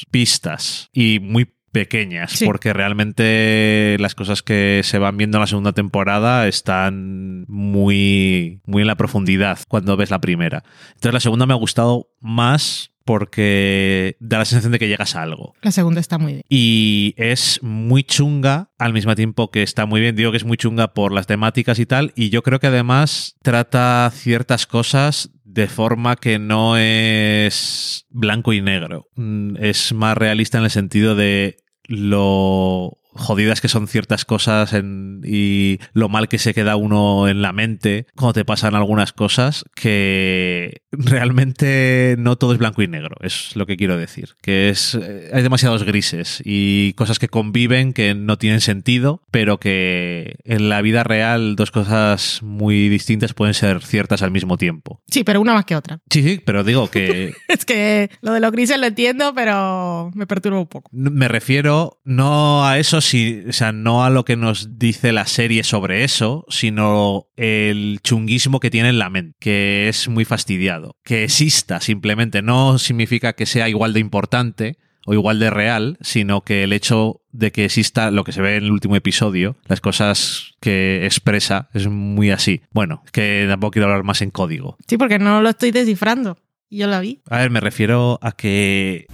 pistas 0.09 0.89
y 0.93 1.19
muy 1.19 1.56
pequeñas, 1.79 2.31
Sí. 2.31 2.45
porque 2.45 2.73
realmente 2.73 3.97
las 3.99 4.15
cosas 4.15 4.41
que 4.43 4.81
se 4.83 4.97
van 4.99 5.17
viendo 5.17 5.37
en 5.37 5.41
la 5.41 5.47
segunda 5.47 5.73
temporada 5.73 6.47
están 6.47 7.45
muy, 7.47 8.61
muy 8.65 8.81
en 8.81 8.87
la 8.87 8.95
profundidad 8.95 9.59
cuando 9.67 9.97
ves 9.97 10.09
la 10.11 10.19
primera. 10.21 10.63
Entonces 10.89 11.13
la 11.13 11.19
segunda 11.19 11.45
me 11.45 11.53
ha 11.53 11.57
gustado 11.57 12.09
más 12.21 12.91
porque 13.05 14.17
da 14.19 14.37
la 14.39 14.43
sensación 14.45 14.73
de 14.73 14.79
que 14.79 14.89
llegas 14.89 15.15
a 15.15 15.21
algo. 15.23 15.53
La 15.61 15.71
segunda 15.71 16.01
está 16.01 16.17
muy 16.17 16.33
bien. 16.33 16.43
Y 16.49 17.13
es 17.15 17.59
muy 17.63 18.03
chunga 18.03 18.69
al 18.77 18.91
mismo 18.91 19.15
tiempo 19.15 19.49
que 19.49 19.63
está 19.63 19.85
muy 19.85 20.01
bien. 20.01 20.15
Digo 20.17 20.31
que 20.31 20.37
es 20.37 20.43
muy 20.43 20.57
chunga 20.57 20.93
por 20.93 21.13
las 21.13 21.25
temáticas 21.25 21.79
y 21.79 21.85
tal. 21.85 22.11
Y 22.17 22.29
yo 22.31 22.43
creo 22.43 22.59
que 22.59 22.67
además 22.67 23.37
trata 23.41 24.11
ciertas 24.13 24.67
cosas 24.67 25.29
de 25.45 25.67
forma 25.67 26.17
que 26.17 26.37
no 26.37 26.75
es 26.77 28.05
blanco 28.09 28.51
y 28.51 28.61
negro. 28.61 29.07
Mm, 29.15 29.55
Es 29.63 29.93
más 29.93 30.17
realista 30.17 30.57
en 30.57 30.65
el 30.65 30.69
sentido 30.69 31.15
de 31.15 31.55
lo 31.87 32.97
jodidas 33.13 33.61
que 33.61 33.67
son 33.67 33.87
ciertas 33.87 34.25
cosas 34.25 34.73
en- 34.73 35.21
y 35.25 35.79
lo 35.93 36.07
mal 36.07 36.27
que 36.27 36.37
se 36.37 36.53
queda 36.53 36.75
uno 36.75 37.27
en 37.27 37.41
la 37.41 37.51
mente 37.51 38.05
cuando 38.15 38.33
te 38.33 38.45
pasan 38.45 38.75
algunas 38.75 39.11
cosas 39.11 39.65
que 39.75 40.83
realmente 40.97 42.15
no 42.17 42.37
todo 42.37 42.53
es 42.53 42.59
blanco 42.59 42.81
y 42.81 42.87
negro, 42.87 43.15
es 43.21 43.55
lo 43.55 43.65
que 43.65 43.77
quiero 43.77 43.97
decir, 43.97 44.35
que 44.41 44.69
es 44.69 44.95
eh, 44.95 45.29
hay 45.33 45.43
demasiados 45.43 45.83
grises 45.83 46.41
y 46.43 46.93
cosas 46.93 47.19
que 47.19 47.27
conviven 47.27 47.93
que 47.93 48.13
no 48.13 48.37
tienen 48.37 48.61
sentido, 48.61 49.21
pero 49.31 49.59
que 49.59 50.37
en 50.43 50.69
la 50.69 50.81
vida 50.81 51.03
real 51.03 51.55
dos 51.55 51.71
cosas 51.71 52.41
muy 52.41 52.89
distintas 52.89 53.33
pueden 53.33 53.53
ser 53.53 53.83
ciertas 53.83 54.21
al 54.21 54.31
mismo 54.31 54.57
tiempo. 54.57 55.01
Sí, 55.09 55.23
pero 55.23 55.41
una 55.41 55.53
más 55.53 55.65
que 55.65 55.75
otra. 55.75 55.99
Sí, 56.09 56.23
sí, 56.23 56.41
pero 56.43 56.63
digo 56.63 56.89
que 56.89 57.33
Es 57.47 57.65
que 57.65 58.09
lo 58.21 58.33
de 58.33 58.39
los 58.39 58.51
grises 58.51 58.79
lo 58.79 58.87
entiendo, 58.87 59.33
pero 59.33 60.11
me 60.13 60.27
perturba 60.27 60.59
un 60.59 60.67
poco. 60.67 60.89
Me 60.91 61.27
refiero 61.27 61.99
no 62.03 62.65
a 62.65 62.77
eso, 62.77 63.01
si, 63.01 63.43
o 63.47 63.53
sea, 63.53 63.71
no 63.71 64.03
a 64.03 64.09
lo 64.09 64.25
que 64.25 64.35
nos 64.35 64.77
dice 64.77 65.11
la 65.11 65.25
serie 65.25 65.63
sobre 65.63 66.03
eso, 66.03 66.45
sino 66.49 67.27
el 67.35 67.99
chunguismo 68.03 68.59
que 68.59 68.69
tiene 68.69 68.89
en 68.89 68.99
la 68.99 69.09
mente, 69.09 69.35
que 69.39 69.89
es 69.89 70.07
muy 70.07 70.25
fastidiado. 70.25 70.86
Que 71.03 71.23
exista 71.23 71.81
simplemente 71.81 72.41
no 72.41 72.77
significa 72.77 73.33
que 73.33 73.45
sea 73.45 73.69
igual 73.69 73.93
de 73.93 73.99
importante 73.99 74.77
o 75.05 75.13
igual 75.13 75.39
de 75.39 75.49
real, 75.49 75.97
sino 76.01 76.41
que 76.41 76.63
el 76.63 76.73
hecho 76.73 77.21
de 77.31 77.53
que 77.53 77.63
exista 77.63 78.11
lo 78.11 78.25
que 78.25 78.33
se 78.33 78.41
ve 78.41 78.57
en 78.57 78.65
el 78.65 78.71
último 78.71 78.95
episodio, 78.97 79.55
las 79.65 79.79
cosas 79.79 80.55
que 80.59 81.05
expresa, 81.05 81.69
es 81.73 81.87
muy 81.87 82.29
así. 82.29 82.61
Bueno, 82.71 83.03
que 83.13 83.45
tampoco 83.47 83.71
quiero 83.71 83.87
hablar 83.87 84.03
más 84.03 84.21
en 84.21 84.31
código. 84.31 84.75
Sí, 84.85 84.97
porque 84.97 85.17
no 85.17 85.41
lo 85.41 85.49
estoy 85.49 85.71
descifrando. 85.71 86.37
Yo 86.69 86.87
la 86.87 86.99
vi. 86.99 87.21
A 87.29 87.37
ver, 87.37 87.49
me 87.49 87.61
refiero 87.61 88.19
a 88.21 88.33
que 88.33 89.07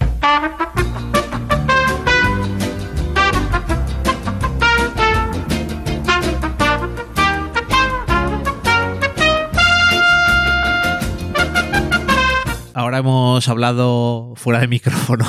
Ahora 12.74 12.98
hemos 12.98 13.48
hablado 13.48 14.34
fuera 14.36 14.60
de 14.60 14.68
micrófono, 14.68 15.24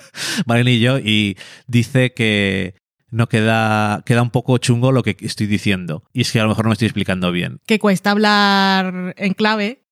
Valen 0.46 0.68
y 0.68 0.80
yo, 0.80 0.98
y 0.98 1.36
dice 1.66 2.12
que 2.12 2.74
no 3.10 3.28
queda, 3.28 4.02
queda 4.04 4.22
un 4.22 4.30
poco 4.30 4.58
chungo 4.58 4.92
lo 4.92 5.02
que 5.02 5.16
estoy 5.20 5.46
diciendo. 5.46 6.04
Y 6.12 6.20
es 6.22 6.32
que 6.32 6.40
a 6.40 6.42
lo 6.42 6.50
mejor 6.50 6.64
no 6.64 6.68
me 6.68 6.74
estoy 6.74 6.86
explicando 6.86 7.32
bien. 7.32 7.60
Que 7.66 7.78
cuesta 7.78 8.10
hablar 8.10 9.14
en 9.16 9.34
clave, 9.34 9.84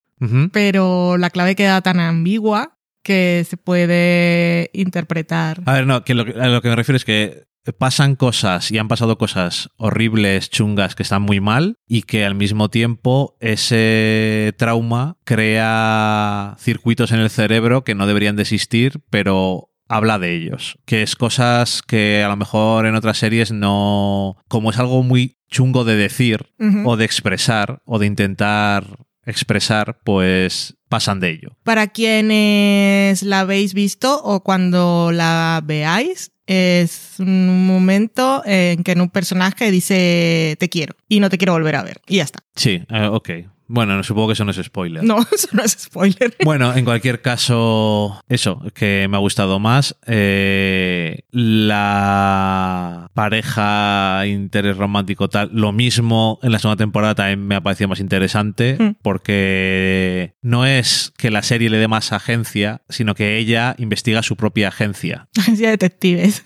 pero 0.52 1.16
la 1.16 1.30
clave 1.30 1.56
queda 1.56 1.80
tan 1.80 1.98
ambigua 1.98 2.78
que 3.02 3.46
se 3.48 3.56
puede 3.56 4.70
interpretar. 4.74 5.62
A 5.64 5.72
ver, 5.72 5.86
no, 5.86 6.04
que 6.04 6.14
lo, 6.14 6.22
a 6.22 6.48
lo 6.48 6.60
que 6.60 6.68
me 6.68 6.76
refiero 6.76 6.96
es 6.96 7.04
que 7.04 7.46
pasan 7.72 8.16
cosas 8.16 8.70
y 8.70 8.78
han 8.78 8.88
pasado 8.88 9.18
cosas 9.18 9.70
horribles, 9.76 10.50
chungas, 10.50 10.94
que 10.94 11.02
están 11.02 11.22
muy 11.22 11.40
mal 11.40 11.76
y 11.87 12.02
que 12.02 12.25
al 12.25 12.34
mismo 12.34 12.68
tiempo 12.70 13.37
ese 13.40 14.54
trauma 14.58 15.16
crea 15.25 16.56
circuitos 16.58 17.12
en 17.12 17.20
el 17.20 17.30
cerebro 17.30 17.84
que 17.84 17.94
no 17.94 18.06
deberían 18.06 18.37
de 18.37 18.42
existir, 18.42 19.00
pero 19.10 19.70
habla 19.88 20.18
de 20.18 20.34
ellos. 20.34 20.78
Que 20.84 21.02
es 21.02 21.16
cosas 21.16 21.82
que 21.82 22.22
a 22.22 22.28
lo 22.28 22.37
mejor 22.37 22.87
en 22.87 22.94
otras 22.94 23.18
series 23.18 23.52
no... 23.52 24.37
Como 24.48 24.70
es 24.70 24.78
algo 24.78 25.02
muy 25.02 25.38
chungo 25.50 25.84
de 25.84 25.96
decir 25.96 26.52
o 26.84 26.96
de 26.96 27.04
expresar 27.04 27.82
o 27.84 27.98
de 27.98 28.06
intentar 28.06 29.06
expresar, 29.25 30.00
pues 30.04 30.76
pasan 30.88 31.20
de 31.20 31.30
ello. 31.30 31.56
Para 31.62 31.88
quienes 31.88 33.22
la 33.22 33.40
habéis 33.40 33.75
visto 33.75 34.22
o 34.22 34.42
cuando 34.42 35.10
la 35.12 35.62
veáis, 35.64 36.32
es 36.49 37.17
un 37.19 37.67
momento 37.67 38.43
en 38.47 38.83
que 38.83 38.93
un 38.93 39.11
personaje 39.11 39.71
dice 39.71 40.57
te 40.59 40.69
quiero 40.71 40.97
y 41.07 41.21
no 41.21 41.28
te 41.28 41.37
quiero 41.37 41.52
volver 41.52 41.76
a 41.76 41.83
ver. 41.83 42.00
Y 42.09 42.17
ya 42.17 42.25
está. 42.25 42.40
Sí, 42.57 42.83
eh, 42.88 43.07
ok. 43.07 43.31
Bueno, 43.68 44.02
supongo 44.02 44.28
que 44.28 44.32
eso 44.32 44.44
no 44.44 44.50
es 44.50 44.56
spoiler. 44.62 45.04
No, 45.04 45.18
eso 45.34 45.48
no 45.52 45.62
es 45.62 45.72
spoiler. 45.72 46.34
Bueno, 46.44 46.75
en 46.75 46.84
cualquier 46.84 47.20
caso, 47.20 48.20
eso, 48.28 48.62
que 48.75 49.06
me 49.08 49.16
ha 49.16 49.20
gustado 49.20 49.58
más. 49.58 49.94
Eh, 50.06 51.20
la 51.32 53.10
pareja 53.14 54.22
interés 54.26 54.76
romántico 54.76 55.28
tal, 55.28 55.50
lo 55.52 55.72
mismo 55.72 56.38
en 56.42 56.52
la 56.52 56.58
segunda 56.58 56.76
temporada 56.82 57.14
también 57.14 57.46
me 57.46 57.54
ha 57.56 57.60
parecido 57.60 57.88
más 57.88 58.00
interesante 58.00 58.76
Mm. 58.78 58.96
porque 59.02 60.34
no 60.42 60.64
es 60.66 61.12
que 61.16 61.30
la 61.30 61.42
serie 61.42 61.70
le 61.70 61.78
dé 61.78 61.88
más 61.88 62.12
agencia, 62.12 62.82
sino 62.88 63.14
que 63.14 63.38
ella 63.38 63.75
investiga 63.78 64.22
su 64.22 64.37
propia 64.37 64.68
agencia. 64.68 65.28
Agencia 65.38 65.66
de 65.66 65.72
detectives. 65.72 66.44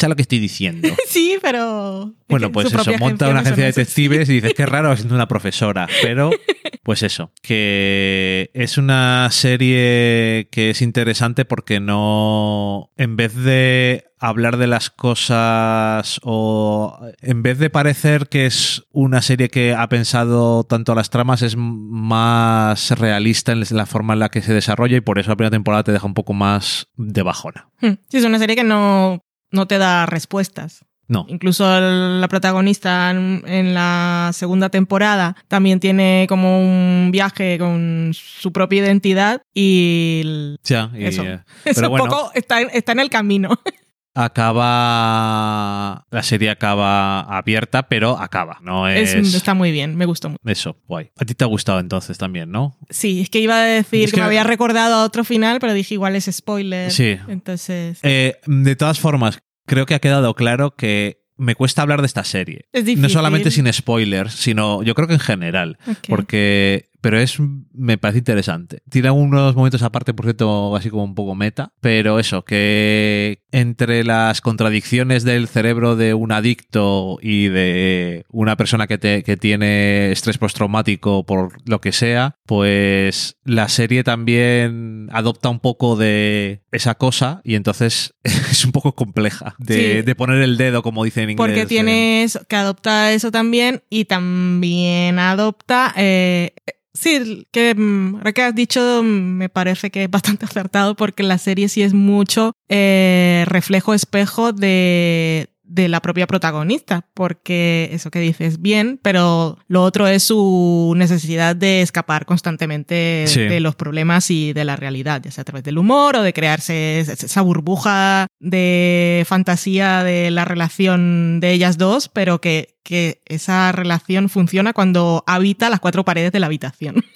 ¿Sabes 0.00 0.12
lo 0.12 0.16
que 0.16 0.22
estoy 0.22 0.38
diciendo? 0.38 0.88
Sí, 1.06 1.38
pero. 1.42 2.14
Bueno, 2.28 2.52
pues 2.52 2.72
eso, 2.72 2.92
monta 2.98 3.28
una 3.28 3.40
agencia 3.40 3.64
de 3.64 3.72
detectives 3.72 4.28
y 4.28 4.34
dices, 4.34 4.54
qué 4.54 4.64
raro 4.64 4.94
siendo 4.96 5.16
una 5.16 5.26
profesora. 5.26 5.88
Pero, 6.02 6.30
pues 6.84 7.02
eso, 7.02 7.32
que 7.42 8.50
es 8.54 8.78
una 8.78 9.28
serie 9.32 10.48
que 10.52 10.70
es 10.70 10.82
interesante 10.82 11.44
porque 11.44 11.80
no, 11.80 12.92
en 12.96 13.16
vez 13.16 13.34
de 13.34 14.04
hablar 14.20 14.56
de 14.56 14.68
las 14.68 14.90
cosas 14.90 16.20
o 16.22 17.00
en 17.20 17.42
vez 17.42 17.58
de 17.58 17.70
parecer 17.70 18.28
que 18.28 18.46
es 18.46 18.84
una 18.92 19.20
serie 19.20 19.48
que 19.48 19.74
ha 19.74 19.88
pensado 19.88 20.62
tanto 20.62 20.94
las 20.94 21.10
tramas, 21.10 21.42
es 21.42 21.56
más 21.56 22.92
realista 22.92 23.52
en 23.52 23.64
la 23.70 23.86
forma 23.86 24.12
en 24.12 24.20
la 24.20 24.28
que 24.28 24.42
se 24.42 24.54
desarrolla 24.54 24.98
y 24.98 25.00
por 25.00 25.18
eso 25.18 25.30
la 25.30 25.36
primera 25.36 25.50
temporada 25.50 25.82
te 25.82 25.92
deja 25.92 26.06
un 26.06 26.14
poco 26.14 26.34
más 26.34 26.88
de 26.96 27.22
bajona. 27.22 27.68
Hmm. 27.80 27.94
Sí, 28.08 28.18
es 28.18 28.24
una 28.24 28.38
serie 28.38 28.54
que 28.54 28.64
no, 28.64 29.24
no 29.50 29.66
te 29.66 29.78
da 29.78 30.06
respuestas. 30.06 30.84
No, 31.10 31.26
Incluso 31.28 31.64
la 31.80 32.28
protagonista 32.28 33.10
en, 33.10 33.74
la 33.74 34.30
segunda 34.32 34.68
temporada 34.68 35.34
también 35.48 35.80
tiene 35.80 36.26
como 36.28 36.60
un 36.60 37.10
viaje 37.10 37.58
con 37.58 38.12
su 38.14 38.52
propia 38.52 38.84
identidad 38.84 39.42
y 39.52 40.54
ya, 40.62 40.92
Eso. 40.94 41.24
es 41.64 41.74
pero 41.74 41.88
un 41.88 41.98
bueno, 41.98 42.04
poco 42.06 42.30
está 42.32 42.60
en, 42.60 42.70
está 42.72 42.92
en 42.92 43.00
el 43.00 43.10
camino. 43.10 43.50
acaba 44.24 46.04
la 46.10 46.22
serie 46.22 46.50
acaba 46.50 47.20
abierta 47.22 47.84
pero 47.88 48.18
acaba 48.18 48.58
no 48.62 48.88
es, 48.88 49.14
Es- 49.14 49.34
está 49.34 49.54
muy 49.54 49.72
bien, 49.72 49.96
me 49.96 50.06
gustó 50.06 50.30
mucho. 50.30 50.40
eso 50.44 50.76
guay 50.86 51.10
a 51.18 51.24
ti 51.24 51.34
te 51.34 51.44
ha 51.44 51.46
gustado 51.46 51.80
entonces 51.80 52.18
también 52.18 52.50
no 52.50 52.76
Sí, 52.90 53.20
es 53.20 53.30
que 53.30 53.40
iba 53.40 53.56
a 53.56 53.64
decir 53.64 54.04
Es 54.04 54.10
que, 54.10 54.16
que- 54.16 54.20
me 54.20 54.26
había 54.26 54.44
recordado 54.44 54.96
a 54.96 55.04
otro 55.04 55.24
final, 55.24 55.58
pero 55.60 55.72
dije 55.72 55.94
igual 55.94 56.16
es 56.16 56.28
spoiler. 56.30 56.90
Sí. 56.90 57.16
Entonces, 57.28 57.98
Eh, 58.02 58.36
de 58.46 58.76
todas 58.76 58.98
formas 58.98 59.40
creo 59.66 59.86
que 59.86 59.94
ha 59.94 59.98
quedado 60.00 60.34
claro 60.34 60.74
que 60.76 61.20
me 61.36 61.54
cuesta 61.54 61.80
hablar 61.82 62.00
de 62.00 62.06
esta 62.06 62.22
serie 62.24 62.66
es 62.72 62.84
difícil. 62.84 63.02
no 63.02 63.08
solamente 63.08 63.50
sin 63.50 63.72
spoilers 63.72 64.34
sino 64.34 64.82
yo 64.82 64.94
creo 64.94 65.08
que 65.08 65.14
en 65.14 65.20
general 65.20 65.78
porque 66.08 66.89
pero 67.00 67.18
es 67.18 67.36
me 67.72 67.98
parece 67.98 68.18
interesante 68.18 68.82
tiene 68.90 69.10
unos 69.10 69.54
momentos 69.54 69.82
aparte 69.82 70.12
por 70.14 70.26
cierto 70.26 70.74
así 70.76 70.90
como 70.90 71.04
un 71.04 71.14
poco 71.14 71.34
meta 71.34 71.72
pero 71.80 72.18
eso 72.18 72.44
que 72.44 73.42
entre 73.52 74.04
las 74.04 74.40
contradicciones 74.40 75.24
del 75.24 75.48
cerebro 75.48 75.96
de 75.96 76.14
un 76.14 76.32
adicto 76.32 77.18
y 77.22 77.48
de 77.48 78.24
una 78.30 78.56
persona 78.56 78.86
que, 78.86 78.98
te- 78.98 79.22
que 79.22 79.36
tiene 79.36 80.12
estrés 80.12 80.38
postraumático 80.38 81.24
por 81.24 81.52
lo 81.68 81.80
que 81.80 81.92
sea 81.92 82.36
pues 82.46 83.36
la 83.44 83.68
serie 83.68 84.04
también 84.04 85.08
adopta 85.12 85.48
un 85.48 85.60
poco 85.60 85.96
de 85.96 86.62
esa 86.72 86.94
cosa 86.96 87.40
y 87.44 87.54
entonces 87.54 88.14
es 88.24 88.64
un 88.64 88.72
poco 88.72 88.94
compleja 88.94 89.54
de, 89.58 89.74
Sí. 89.80 90.02
de 90.02 90.14
poner 90.14 90.42
el 90.42 90.56
dedo 90.56 90.82
como 90.82 91.04
dicen 91.04 91.24
en 91.24 91.30
inglés 91.30 91.46
Porque 91.46 91.62
eh. 91.62 91.66
tiene 91.66 92.22
eso, 92.22 92.40
que 92.48 92.56
adopta 92.56 93.12
eso 93.12 93.30
también 93.30 93.82
y 93.88 94.04
también 94.04 95.18
adopta... 95.18 95.92
eh, 95.96 96.52
sí, 96.94 97.46
que 97.52 97.74
mm, 97.74 98.16
ahora 98.16 98.32
que 98.32 98.42
has 98.42 98.54
dicho 98.54 99.02
mm, 99.02 99.06
me 99.06 99.48
parece 99.48 99.90
que 99.90 100.04
es 100.04 100.10
bastante 100.10 100.44
acertado 100.46 100.94
porque 100.96 101.22
la 101.22 101.38
serie 101.38 101.68
sí 101.68 101.82
es 101.82 101.94
mucho 101.94 102.52
eh, 102.68 103.44
reflejo 103.46 103.94
espejo 103.94 104.52
de 104.52 105.48
de 105.72 105.88
la 105.88 106.00
propia 106.02 106.26
protagonista, 106.26 107.06
porque 107.14 107.88
eso 107.92 108.10
que 108.10 108.18
dices 108.18 108.60
bien, 108.60 108.98
pero 109.02 109.56
lo 109.68 109.84
otro 109.84 110.08
es 110.08 110.24
su 110.24 110.92
necesidad 110.96 111.54
de 111.54 111.80
escapar 111.82 112.26
constantemente 112.26 113.24
Sí. 113.28 113.40
de 113.42 113.60
los 113.60 113.76
problemas 113.76 114.30
y 114.30 114.52
de 114.52 114.64
la 114.64 114.74
realidad, 114.76 115.22
ya 115.24 115.30
sea 115.30 115.42
a 115.42 115.44
través 115.44 115.62
del 115.62 115.78
humor 115.78 116.16
o 116.16 116.22
de 116.22 116.32
crearse 116.32 116.98
es- 117.00 117.08
esa 117.08 117.40
burbuja 117.42 118.26
de 118.40 119.24
fantasía 119.26 120.02
de 120.02 120.30
la 120.30 120.44
relación 120.44 121.38
de 121.40 121.52
ellas 121.52 121.78
dos, 121.78 122.08
pero 122.08 122.40
que, 122.40 122.76
que 122.82 123.20
esa 123.26 123.70
relación 123.70 124.28
funciona 124.28 124.72
cuando 124.72 125.22
habita 125.26 125.70
las 125.70 125.78
cuatro 125.80 126.04
paredes 126.04 126.32
de 126.32 126.40
la 126.40 126.46
habitación. 126.46 126.96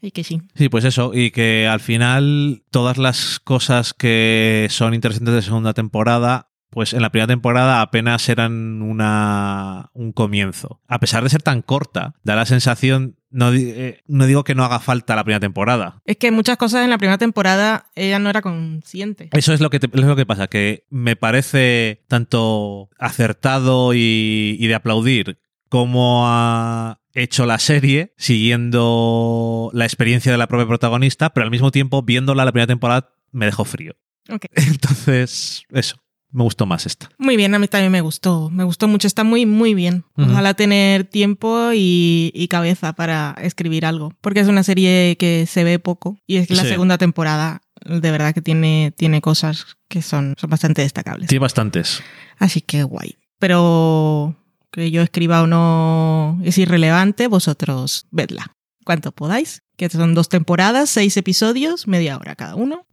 Y 0.00 0.12
que 0.12 0.22
sí. 0.22 0.40
Sí, 0.54 0.68
pues 0.68 0.84
eso, 0.84 1.10
y 1.12 1.32
que 1.32 1.66
al 1.66 1.80
final 1.80 2.62
todas 2.70 2.98
las 2.98 3.40
cosas 3.40 3.92
que 3.94 4.68
son 4.70 4.94
interesantes 4.94 5.34
de 5.34 5.42
segunda 5.42 5.74
temporada, 5.74 6.49
pues 6.70 6.92
en 6.94 7.02
la 7.02 7.10
primera 7.10 7.26
temporada 7.26 7.80
apenas 7.82 8.28
eran 8.28 8.80
una, 8.82 9.90
un 9.92 10.12
comienzo. 10.12 10.80
A 10.88 10.98
pesar 11.00 11.22
de 11.22 11.28
ser 11.30 11.42
tan 11.42 11.62
corta, 11.62 12.14
da 12.22 12.36
la 12.36 12.46
sensación 12.46 13.16
no, 13.32 13.52
eh, 13.52 14.02
no 14.08 14.26
digo 14.26 14.42
que 14.42 14.56
no 14.56 14.64
haga 14.64 14.80
falta 14.80 15.14
la 15.14 15.22
primera 15.22 15.38
temporada. 15.40 16.00
Es 16.04 16.16
que 16.16 16.32
muchas 16.32 16.56
cosas 16.56 16.82
en 16.82 16.90
la 16.90 16.98
primera 16.98 17.18
temporada 17.18 17.86
ella 17.94 18.18
no 18.18 18.28
era 18.30 18.42
consciente. 18.42 19.28
Eso 19.32 19.52
es 19.52 19.60
lo 19.60 19.70
que, 19.70 19.78
te- 19.78 19.86
es 19.92 20.04
lo 20.04 20.16
que 20.16 20.26
pasa, 20.26 20.48
que 20.48 20.84
me 20.90 21.14
parece 21.14 22.02
tanto 22.08 22.88
acertado 22.98 23.94
y, 23.94 24.56
y 24.58 24.66
de 24.66 24.74
aplaudir 24.74 25.38
como 25.68 26.24
ha 26.26 26.98
hecho 27.14 27.46
la 27.46 27.58
serie 27.60 28.14
siguiendo 28.16 29.70
la 29.72 29.84
experiencia 29.84 30.32
de 30.32 30.38
la 30.38 30.46
propia 30.48 30.66
protagonista, 30.66 31.30
pero 31.30 31.44
al 31.44 31.50
mismo 31.50 31.70
tiempo 31.70 32.02
viéndola 32.02 32.44
la 32.44 32.52
primera 32.52 32.66
temporada 32.66 33.10
me 33.32 33.46
dejó 33.46 33.64
frío. 33.64 33.94
Entonces, 34.54 35.64
eso, 35.70 35.96
me 36.32 36.42
gustó 36.44 36.66
más 36.66 36.86
esta. 36.86 37.10
Muy 37.18 37.36
bien, 37.36 37.54
a 37.54 37.58
mí 37.58 37.66
también 37.68 37.90
me 37.92 38.00
gustó. 38.00 38.50
Me 38.50 38.64
gustó 38.64 38.86
mucho, 38.88 39.06
está 39.06 39.24
muy, 39.24 39.46
muy 39.46 39.74
bien. 39.74 40.04
Ojalá 40.16 40.54
tener 40.54 41.04
tiempo 41.04 41.72
y, 41.74 42.30
y 42.34 42.48
cabeza 42.48 42.92
para 42.92 43.36
escribir 43.42 43.84
algo. 43.86 44.12
Porque 44.20 44.40
es 44.40 44.48
una 44.48 44.62
serie 44.62 45.16
que 45.18 45.46
se 45.46 45.64
ve 45.64 45.78
poco 45.78 46.18
y 46.26 46.36
es 46.36 46.46
que 46.48 46.54
la 46.54 46.62
Sí. 46.62 46.68
segunda 46.68 46.98
temporada 46.98 47.62
de 47.84 48.10
verdad 48.10 48.34
que 48.34 48.42
tiene, 48.42 48.92
tiene 48.96 49.20
cosas 49.22 49.66
que 49.88 50.02
son, 50.02 50.34
son 50.38 50.50
bastante 50.50 50.82
destacables. 50.82 51.28
Tiene 51.28 51.40
bastantes. 51.40 52.02
Así 52.38 52.60
que 52.60 52.82
guay. 52.82 53.16
Pero 53.38 54.36
que 54.70 54.90
yo 54.90 55.02
escriba 55.02 55.42
o 55.42 55.46
no 55.46 56.38
es 56.44 56.58
irrelevante, 56.58 57.26
vosotros 57.26 58.06
vedla. 58.10 58.54
Cuanto 58.84 59.12
podáis. 59.12 59.62
Que 59.76 59.88
son 59.88 60.14
dos 60.14 60.28
temporadas, 60.28 60.90
seis 60.90 61.16
episodios, 61.16 61.88
media 61.88 62.18
hora 62.18 62.36
cada 62.36 62.54
uno. 62.54 62.84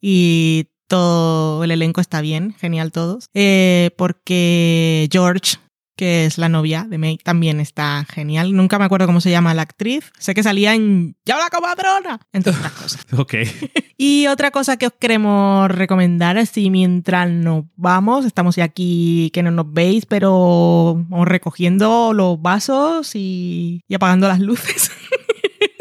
Y 0.00 0.66
todo 0.92 1.64
el 1.64 1.70
elenco 1.70 2.02
está 2.02 2.20
bien, 2.20 2.54
genial 2.60 2.92
todos. 2.92 3.30
Eh, 3.32 3.92
porque 3.96 5.08
George, 5.10 5.56
que 5.96 6.26
es 6.26 6.36
la 6.36 6.50
novia 6.50 6.84
de 6.86 6.98
May, 6.98 7.16
también 7.16 7.60
está 7.60 8.04
genial. 8.12 8.54
Nunca 8.54 8.78
me 8.78 8.84
acuerdo 8.84 9.06
cómo 9.06 9.22
se 9.22 9.30
llama 9.30 9.54
la 9.54 9.62
actriz. 9.62 10.12
Sé 10.18 10.34
que 10.34 10.42
salía 10.42 10.74
en 10.74 11.16
¡Ya 11.24 11.38
la 11.38 11.48
comadrona! 11.48 12.20
Entre 12.34 12.52
otras 12.52 12.72
cosas. 12.72 13.06
Ok. 13.16 13.34
Y 13.96 14.26
otra 14.26 14.50
cosa 14.50 14.76
que 14.78 14.88
os 14.88 14.92
queremos 14.98 15.70
recomendar, 15.70 16.36
así 16.36 16.70
mientras 16.70 17.30
nos 17.30 17.66
vamos, 17.76 18.24
estamos 18.24 18.56
ya 18.56 18.64
aquí 18.64 19.30
que 19.32 19.44
no 19.44 19.52
nos 19.52 19.72
veis, 19.72 20.06
pero 20.06 20.96
vamos 21.08 21.28
recogiendo 21.28 22.12
los 22.12 22.42
vasos 22.42 23.14
y, 23.14 23.80
y 23.86 23.94
apagando 23.94 24.26
las 24.26 24.40
luces. 24.40 24.90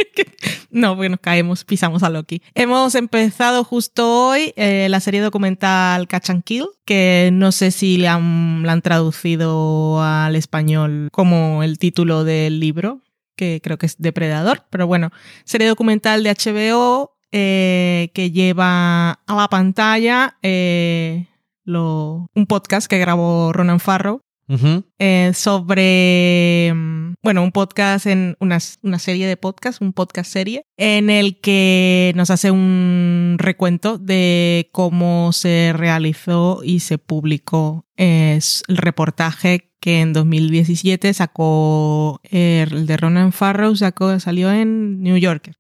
no, 0.72 0.96
porque 0.96 1.10
nos 1.10 1.20
caemos, 1.20 1.64
pisamos 1.66 2.04
a 2.04 2.10
Loki. 2.10 2.42
Hemos 2.56 2.96
empezado 2.96 3.64
justo 3.64 4.30
hoy 4.30 4.54
eh, 4.56 4.88
la 4.90 5.00
serie 5.00 5.22
documental 5.22 6.08
Catch 6.08 6.30
and 6.30 6.44
Kill, 6.44 6.68
que 6.86 7.30
no 7.34 7.52
sé 7.52 7.72
si 7.72 7.98
la 7.98 8.16
han, 8.16 8.82
traducido 8.82 10.02
al 10.02 10.36
español 10.36 11.10
como 11.12 11.64
el 11.64 11.78
título 11.78 12.24
del 12.24 12.60
libro, 12.60 13.02
que 13.36 13.60
creo 13.62 13.78
que 13.78 13.86
es 13.86 13.98
Depredador, 13.98 14.66
pero 14.70 14.88
bueno, 14.88 15.12
serie 15.44 15.68
documental 15.68 16.24
de 16.24 16.32
HBO 16.32 17.18
eh, 17.32 18.12
que 18.14 18.32
lleva 18.32 19.12
a 19.12 19.36
la 19.36 19.48
pantalla 19.50 20.38
eh, 20.42 21.28
un 21.66 22.46
podcast 22.48 22.88
que 22.88 22.98
grabó 22.98 23.54
Ronan 23.54 23.80
Farrow 23.80 24.22
Eh, 25.00 25.32
sobre, 25.34 26.74
mm, 26.74 27.14
bueno, 27.24 27.44
un 27.44 27.52
podcast 27.52 28.06
en 28.06 28.36
una, 28.40 28.58
una 28.84 29.00
serie 29.00 29.28
de 29.28 29.38
podcast, 29.38 29.82
un 29.82 29.94
podcast 29.94 30.32
serie, 30.32 30.64
en 30.78 31.10
el 31.10 31.40
que 31.40 32.12
nos 32.16 32.30
hace 32.30 32.52
un 32.52 33.38
recuento 33.40 33.98
de 33.98 34.70
cómo 34.72 35.32
se 35.32 35.74
realizó 35.76 36.62
y 36.64 36.80
se 36.80 36.98
publicó 36.98 37.86
eh, 37.98 38.40
el 38.68 38.78
reportaje 38.78 39.72
que 39.82 40.00
en 40.00 40.14
2017 40.14 41.14
sacó 41.14 42.22
eh, 42.24 42.68
el 42.70 42.86
de 42.86 42.98
Ronan 42.98 43.34
Farrow, 43.34 43.76
sacó, 43.76 44.18
salió 44.20 44.52
en 44.52 45.02
New 45.02 45.18
Yorker. 45.18 45.56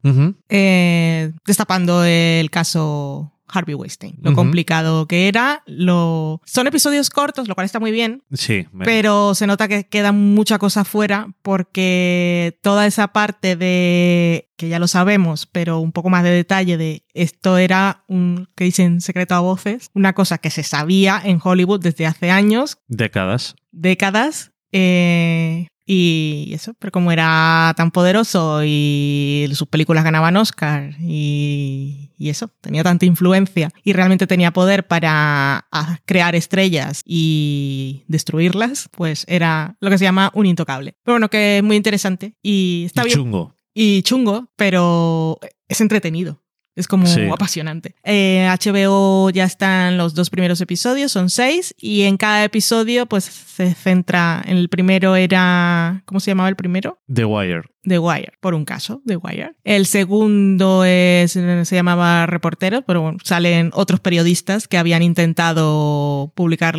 Eh, 0.48 1.33
destapando 1.45 2.05
el 2.05 2.50
caso 2.51 3.33
Harvey 3.51 3.75
Weinstein. 3.75 4.16
Lo 4.22 4.33
complicado 4.33 5.07
que 5.07 5.27
era, 5.27 5.64
lo... 5.66 6.42
Son 6.46 6.68
episodios 6.68 7.09
cortos, 7.09 7.48
lo 7.48 7.55
cual 7.55 7.66
está 7.66 7.79
muy 7.79 7.92
bien, 7.92 8.24
Sí. 8.33 8.68
me- 8.72 8.85
pero 8.85 9.35
se 9.35 9.48
nota 9.48 9.68
que 9.68 9.85
queda 9.87 10.11
mucha 10.11 10.57
cosa 10.59 10.83
fuera 10.83 11.27
porque 11.42 12.57
toda 12.61 12.85
esa 12.87 13.09
parte 13.09 13.55
de, 13.55 14.50
que 14.57 14.70
ya 14.70 14.79
lo 14.79 14.87
sabemos, 14.87 15.46
pero 15.46 15.79
un 15.79 15.92
poco 15.92 16.09
más 16.09 16.24
de 16.24 16.29
detalle 16.31 16.77
de 16.77 17.05
esto 17.14 17.57
era 17.57 18.03
un, 18.07 18.48
que 18.55 18.64
dicen 18.64 19.01
secreto 19.01 19.35
a 19.35 19.40
voces, 19.40 19.90
una 19.94 20.14
cosa 20.14 20.37
que 20.37 20.50
se 20.50 20.64
sabía 20.64 21.22
en 21.24 21.40
Hollywood 21.44 21.81
desde 21.81 22.05
hace 22.05 22.31
años, 22.31 22.77
Décadas. 22.87 23.55
décadas. 23.72 24.51
eh, 24.74 25.68
y 25.85 26.51
eso, 26.53 26.74
pero 26.79 26.91
como 26.91 27.11
era 27.11 27.74
tan 27.75 27.91
poderoso 27.91 28.61
y 28.63 29.50
sus 29.53 29.67
películas 29.67 30.03
ganaban 30.03 30.37
Oscar 30.37 30.96
y, 31.01 32.11
y 32.17 32.29
eso, 32.29 32.50
tenía 32.61 32.83
tanta 32.83 33.05
influencia 33.05 33.72
y 33.83 33.94
realmente 33.94 34.27
tenía 34.27 34.51
poder 34.51 34.87
para 34.87 35.65
ah, 35.72 36.00
crear 36.05 36.35
estrellas 36.35 37.01
y 37.05 38.03
destruirlas, 38.07 38.89
pues 38.96 39.25
era 39.27 39.75
lo 39.79 39.89
que 39.89 39.98
se 39.98 40.03
llama 40.05 40.31
un 40.33 40.46
intocable. 40.46 40.96
Pero 41.03 41.15
bueno, 41.15 41.29
que 41.29 41.57
es 41.57 41.63
muy 41.63 41.75
interesante 41.75 42.35
y 42.41 42.83
está 42.85 43.01
Y 43.01 43.05
bien 43.05 43.17
chungo. 43.17 43.55
y 43.74 44.01
chungo, 44.03 44.48
pero 44.55 45.39
es 45.67 45.81
entretenido. 45.81 46.41
Es 46.75 46.88
como 46.88 47.05
Sí. 47.05 47.27
apasionante. 47.31 47.96
Eh, 48.03 48.48
HBO 48.50 49.29
ya 49.29 49.44
están 49.44 49.98
los 49.98 50.14
dos 50.14 50.29
primeros 50.29 50.62
episodios, 50.62 51.12
son 51.12 51.29
seis, 51.29 51.75
y 51.77 52.03
en 52.03 52.18
cada 52.18 52.44
episodio 52.46 53.05
pues 53.07 53.25
se 53.25 53.74
centra, 53.74 54.42
en 54.46 54.57
el 54.57 54.70
primero 54.70 55.16
era, 55.18 56.01
¿cómo 56.05 56.20
se 56.20 56.31
llamaba 56.31 56.48
el 56.50 56.55
primero? 56.55 57.00
The 57.14 57.25
Wire. 57.25 57.64
The 57.84 57.98
Wire, 58.00 58.34
por 58.40 58.53
un 58.53 58.64
caso, 58.64 59.01
The 59.05 59.18
Wire. 59.18 59.55
El 59.64 59.86
segundo 59.86 60.84
es, 60.86 61.31
se 61.31 61.75
llamaba 61.75 62.25
Reporteros, 62.27 62.84
pero 62.86 63.01
bueno, 63.01 63.18
salen 63.24 63.72
otros 63.74 64.00
periodistas 64.00 64.68
que 64.68 64.77
habían 64.77 65.01
intentado 65.01 66.31
publicar 66.36 66.75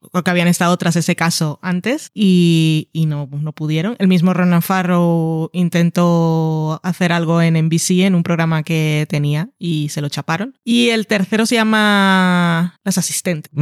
o 0.00 0.22
que 0.22 0.30
habían 0.30 0.48
estado 0.48 0.76
tras 0.76 0.96
ese 0.96 1.16
caso 1.16 1.58
antes 1.62 2.10
y, 2.14 2.88
y 2.92 3.06
no, 3.06 3.28
no 3.30 3.52
pudieron. 3.52 3.96
El 3.98 4.08
mismo 4.08 4.34
Ronan 4.34 4.62
Farrow 4.62 5.50
intentó 5.52 6.80
hacer 6.82 7.12
algo 7.12 7.42
en 7.42 7.54
NBC, 7.66 8.04
en 8.04 8.14
un 8.14 8.22
programa 8.22 8.62
que 8.62 9.06
tenía, 9.08 9.50
y 9.58 9.88
se 9.88 10.00
lo 10.00 10.08
chaparon. 10.08 10.54
Y 10.64 10.90
el 10.90 11.06
tercero 11.06 11.46
se 11.46 11.56
llama 11.56 12.78
Las 12.84 12.98
Asistentes. 12.98 13.52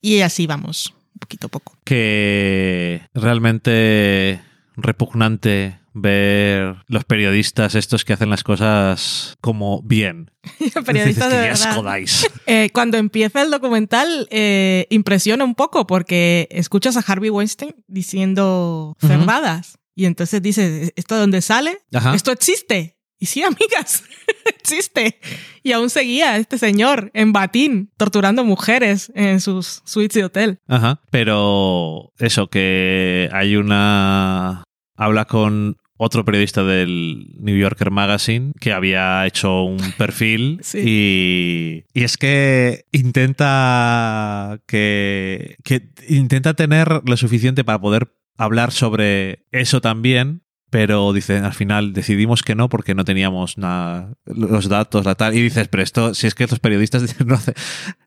Y 0.00 0.20
así 0.20 0.46
vamos, 0.46 0.94
poquito 1.18 1.46
a 1.46 1.50
poco. 1.50 1.76
que 1.84 3.02
realmente 3.14 4.40
repugnante 4.76 5.78
ver 5.98 6.76
los 6.88 7.04
periodistas 7.04 7.74
estos 7.74 8.04
que 8.04 8.12
hacen 8.12 8.28
las 8.28 8.44
cosas 8.44 9.36
como 9.40 9.82
bien. 9.82 10.30
Periodistas 10.86 11.30
de 11.30 11.38
verdad. 11.38 11.82
Eh, 12.46 12.70
cuando 12.72 12.96
empieza 12.98 13.42
el 13.42 13.50
documental 13.50 14.28
eh, 14.30 14.86
impresiona 14.90 15.44
un 15.44 15.54
poco 15.54 15.86
porque 15.86 16.48
escuchas 16.50 16.96
a 16.96 17.00
Harvey 17.00 17.30
Weinstein 17.30 17.74
diciendo 17.88 18.96
Ujú. 19.02 19.06
cerdadas 19.08 19.78
y 19.94 20.04
entonces 20.04 20.42
dices, 20.42 20.92
¿esto 20.94 21.14
de 21.14 21.20
dónde 21.22 21.40
sale? 21.40 21.78
Ajá. 21.92 22.14
Esto 22.14 22.30
existe. 22.30 22.98
Y 23.18 23.26
sí, 23.26 23.42
amigas, 23.42 24.04
existe. 24.44 25.18
Y 25.62 25.72
aún 25.72 25.88
seguía 25.88 26.36
este 26.36 26.58
señor 26.58 27.10
en 27.14 27.32
batín 27.32 27.90
torturando 27.96 28.44
mujeres 28.44 29.10
en 29.14 29.40
sus 29.40 29.80
suites 29.86 30.14
de 30.14 30.24
hotel. 30.24 30.58
Ajá. 30.68 31.00
Pero 31.10 32.12
eso, 32.18 32.48
que 32.48 33.30
hay 33.32 33.56
una... 33.56 34.62
Habla 34.98 35.24
con 35.24 35.78
otro 35.98 36.24
periodista 36.24 36.62
del 36.64 37.28
New 37.38 37.56
Yorker 37.56 37.90
Magazine 37.90 38.52
que 38.60 38.72
había 38.72 39.26
hecho 39.26 39.62
un 39.64 39.78
perfil 39.98 40.58
Sí. 40.62 40.78
y, 40.84 41.84
y 41.98 42.04
es 42.04 42.16
que 42.16 42.84
intenta 42.92 44.60
que, 44.66 45.56
que 45.64 45.90
intenta 46.08 46.54
tener 46.54 47.00
lo 47.04 47.16
suficiente 47.16 47.64
para 47.64 47.80
poder 47.80 48.12
hablar 48.38 48.72
sobre 48.72 49.46
eso 49.52 49.80
también 49.80 50.42
pero 50.70 51.12
dicen 51.12 51.44
al 51.44 51.52
final 51.54 51.92
decidimos 51.92 52.42
que 52.42 52.54
no 52.54 52.68
porque 52.68 52.94
no 52.94 53.04
teníamos 53.04 53.56
nada, 53.58 54.12
los 54.24 54.68
datos, 54.68 55.04
la 55.06 55.14
tal. 55.14 55.34
Y 55.34 55.40
dices, 55.42 55.68
pero 55.68 55.82
esto, 55.82 56.14
si 56.14 56.26
es 56.26 56.34
que 56.34 56.44
estos 56.44 56.58
periodistas 56.60 57.02
dicen, 57.02 57.26
no, 57.28 57.34
hace- 57.36 57.54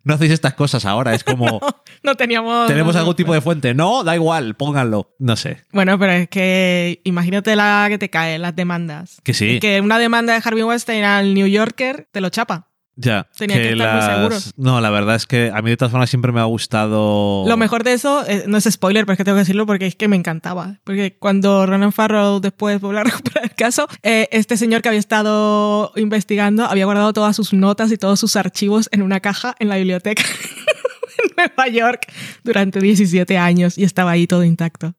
no 0.04 0.14
hacéis 0.14 0.32
estas 0.32 0.54
cosas 0.54 0.86
ahora, 0.86 1.14
es 1.14 1.24
como, 1.24 1.60
No 2.04 2.16
teníamos... 2.16 2.68
¿tenemos 2.68 2.96
algún 2.96 3.16
tipo 3.16 3.34
de 3.34 3.42
fuente? 3.42 3.74
No, 3.74 4.04
da 4.04 4.16
igual, 4.16 4.56
pónganlo. 4.56 5.14
No 5.20 5.36
sé. 5.36 5.62
Bueno, 5.74 6.00
pero 6.00 6.14
es 6.14 6.30
que 6.30 7.02
imagínate 7.04 7.56
la 7.58 7.88
que 7.90 7.98
te 7.98 8.10
caen 8.10 8.42
las 8.42 8.56
demandas. 8.56 9.20
Que 9.24 9.34
sí. 9.34 9.60
Que 9.60 9.82
una 9.82 10.00
demanda 10.00 10.34
de 10.34 10.42
Harvey 10.44 10.64
Weinstein 10.64 11.04
al 11.04 11.34
New 11.34 11.48
Yorker 11.48 12.08
te 12.12 12.22
lo 12.22 12.30
chapa. 12.30 12.69
Ya. 13.02 13.28
Tenía 13.38 13.56
que 13.56 13.72
estar 13.72 14.20
muy 14.22 14.32
seguro. 14.32 14.54
No, 14.58 14.82
la 14.82 14.90
verdad 14.90 15.16
es 15.16 15.26
que 15.26 15.52
a 15.54 15.62
mí 15.62 15.70
de 15.70 15.78
todas 15.78 15.92
formas 15.92 16.10
siempre 16.10 16.34
me 16.34 16.42
ha 16.42 16.44
gustado. 16.44 17.46
Lo 17.48 17.56
mejor 17.56 17.86
de 17.86 17.94
eso, 17.94 18.26
eh, 18.28 18.44
no 18.48 18.58
es 18.58 18.66
spoiler, 18.70 19.06
pero 19.06 19.14
es 19.14 19.18
que 19.18 19.24
tengo 19.24 19.38
que 19.38 19.40
decirlo 19.40 19.66
porque 19.66 19.88
es 19.88 19.96
que 19.96 20.10
me 20.10 20.18
encantaba. 20.18 20.80
Porque 20.84 21.16
cuando 21.18 21.66
Ronan 21.66 21.94
Farrow 21.94 22.42
después 22.42 22.82
volvió 22.82 23.00
a 23.00 23.04
recuperar 23.06 23.46
el 23.46 23.56
caso, 23.56 23.88
eh, 24.04 24.28
este 24.32 24.58
señor 24.58 24.82
que 24.82 24.90
había 24.90 25.00
estado 25.00 25.94
investigando 25.96 26.66
había 26.66 26.84
guardado 26.84 27.14
todas 27.14 27.36
sus 27.38 27.54
notas 27.54 27.90
y 27.94 27.98
todos 27.98 28.20
sus 28.20 28.36
archivos 28.36 28.90
en 28.92 29.02
una 29.02 29.22
caja 29.22 29.56
en 29.60 29.70
la 29.70 29.78
biblioteca 29.78 30.24
Nueva 31.40 31.68
York 31.68 32.12
durante 32.44 32.80
17 32.80 33.38
años 33.38 33.78
y 33.78 33.84
estaba 33.84 34.12
ahí 34.12 34.28
todo 34.28 34.44
intacto. 34.44 34.96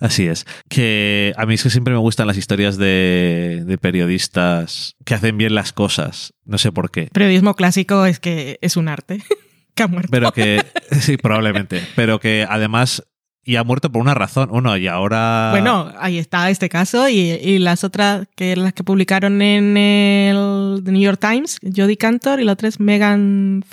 Así 0.00 0.26
es. 0.26 0.46
Que 0.68 1.32
a 1.36 1.46
mí 1.46 1.54
es 1.54 1.62
que 1.62 1.70
siempre 1.70 1.94
me 1.94 2.00
gustan 2.00 2.26
las 2.26 2.36
historias 2.36 2.76
de, 2.76 3.62
de 3.66 3.78
periodistas 3.78 4.96
que 5.04 5.14
hacen 5.14 5.38
bien 5.38 5.54
las 5.54 5.72
cosas. 5.72 6.34
No 6.44 6.58
sé 6.58 6.72
por 6.72 6.90
qué. 6.90 7.08
Periodismo 7.12 7.54
clásico 7.54 8.06
es 8.06 8.18
que 8.18 8.58
es 8.60 8.76
un 8.76 8.88
arte 8.88 9.22
que 9.74 9.82
ha 9.82 9.88
muerto. 9.88 10.08
Pero 10.10 10.32
que, 10.32 10.64
sí, 11.00 11.16
probablemente. 11.16 11.82
Pero 11.94 12.18
que 12.18 12.46
además 12.48 13.04
y 13.46 13.54
ha 13.54 13.62
muerto 13.62 13.92
por 13.92 14.02
una 14.02 14.12
razón. 14.12 14.48
Uno, 14.50 14.76
y 14.76 14.88
ahora. 14.88 15.50
Bueno, 15.52 15.92
ahí 15.98 16.18
está 16.18 16.50
este 16.50 16.68
caso 16.68 17.08
y, 17.08 17.30
y 17.30 17.58
las 17.58 17.84
otras, 17.84 18.26
que 18.34 18.56
las 18.56 18.72
que 18.72 18.82
publicaron 18.82 19.40
en 19.40 19.76
el 19.76 20.82
The 20.84 20.90
New 20.90 21.00
York 21.00 21.20
Times, 21.20 21.60
Jodie 21.62 21.96
Cantor 21.96 22.40
y 22.40 22.44
la 22.44 22.52
otra 22.52 22.68
es 22.68 22.80
Megan 22.80 23.64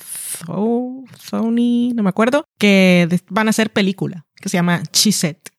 Tho- 0.45 1.03
Thoney, 1.29 1.93
no 1.95 2.03
me 2.03 2.09
acuerdo, 2.09 2.45
que 2.59 3.07
van 3.29 3.47
a 3.47 3.51
hacer 3.51 3.71
película, 3.71 4.25
que 4.35 4.49
se 4.49 4.57
llama 4.57 4.83
Chiset. 4.91 5.49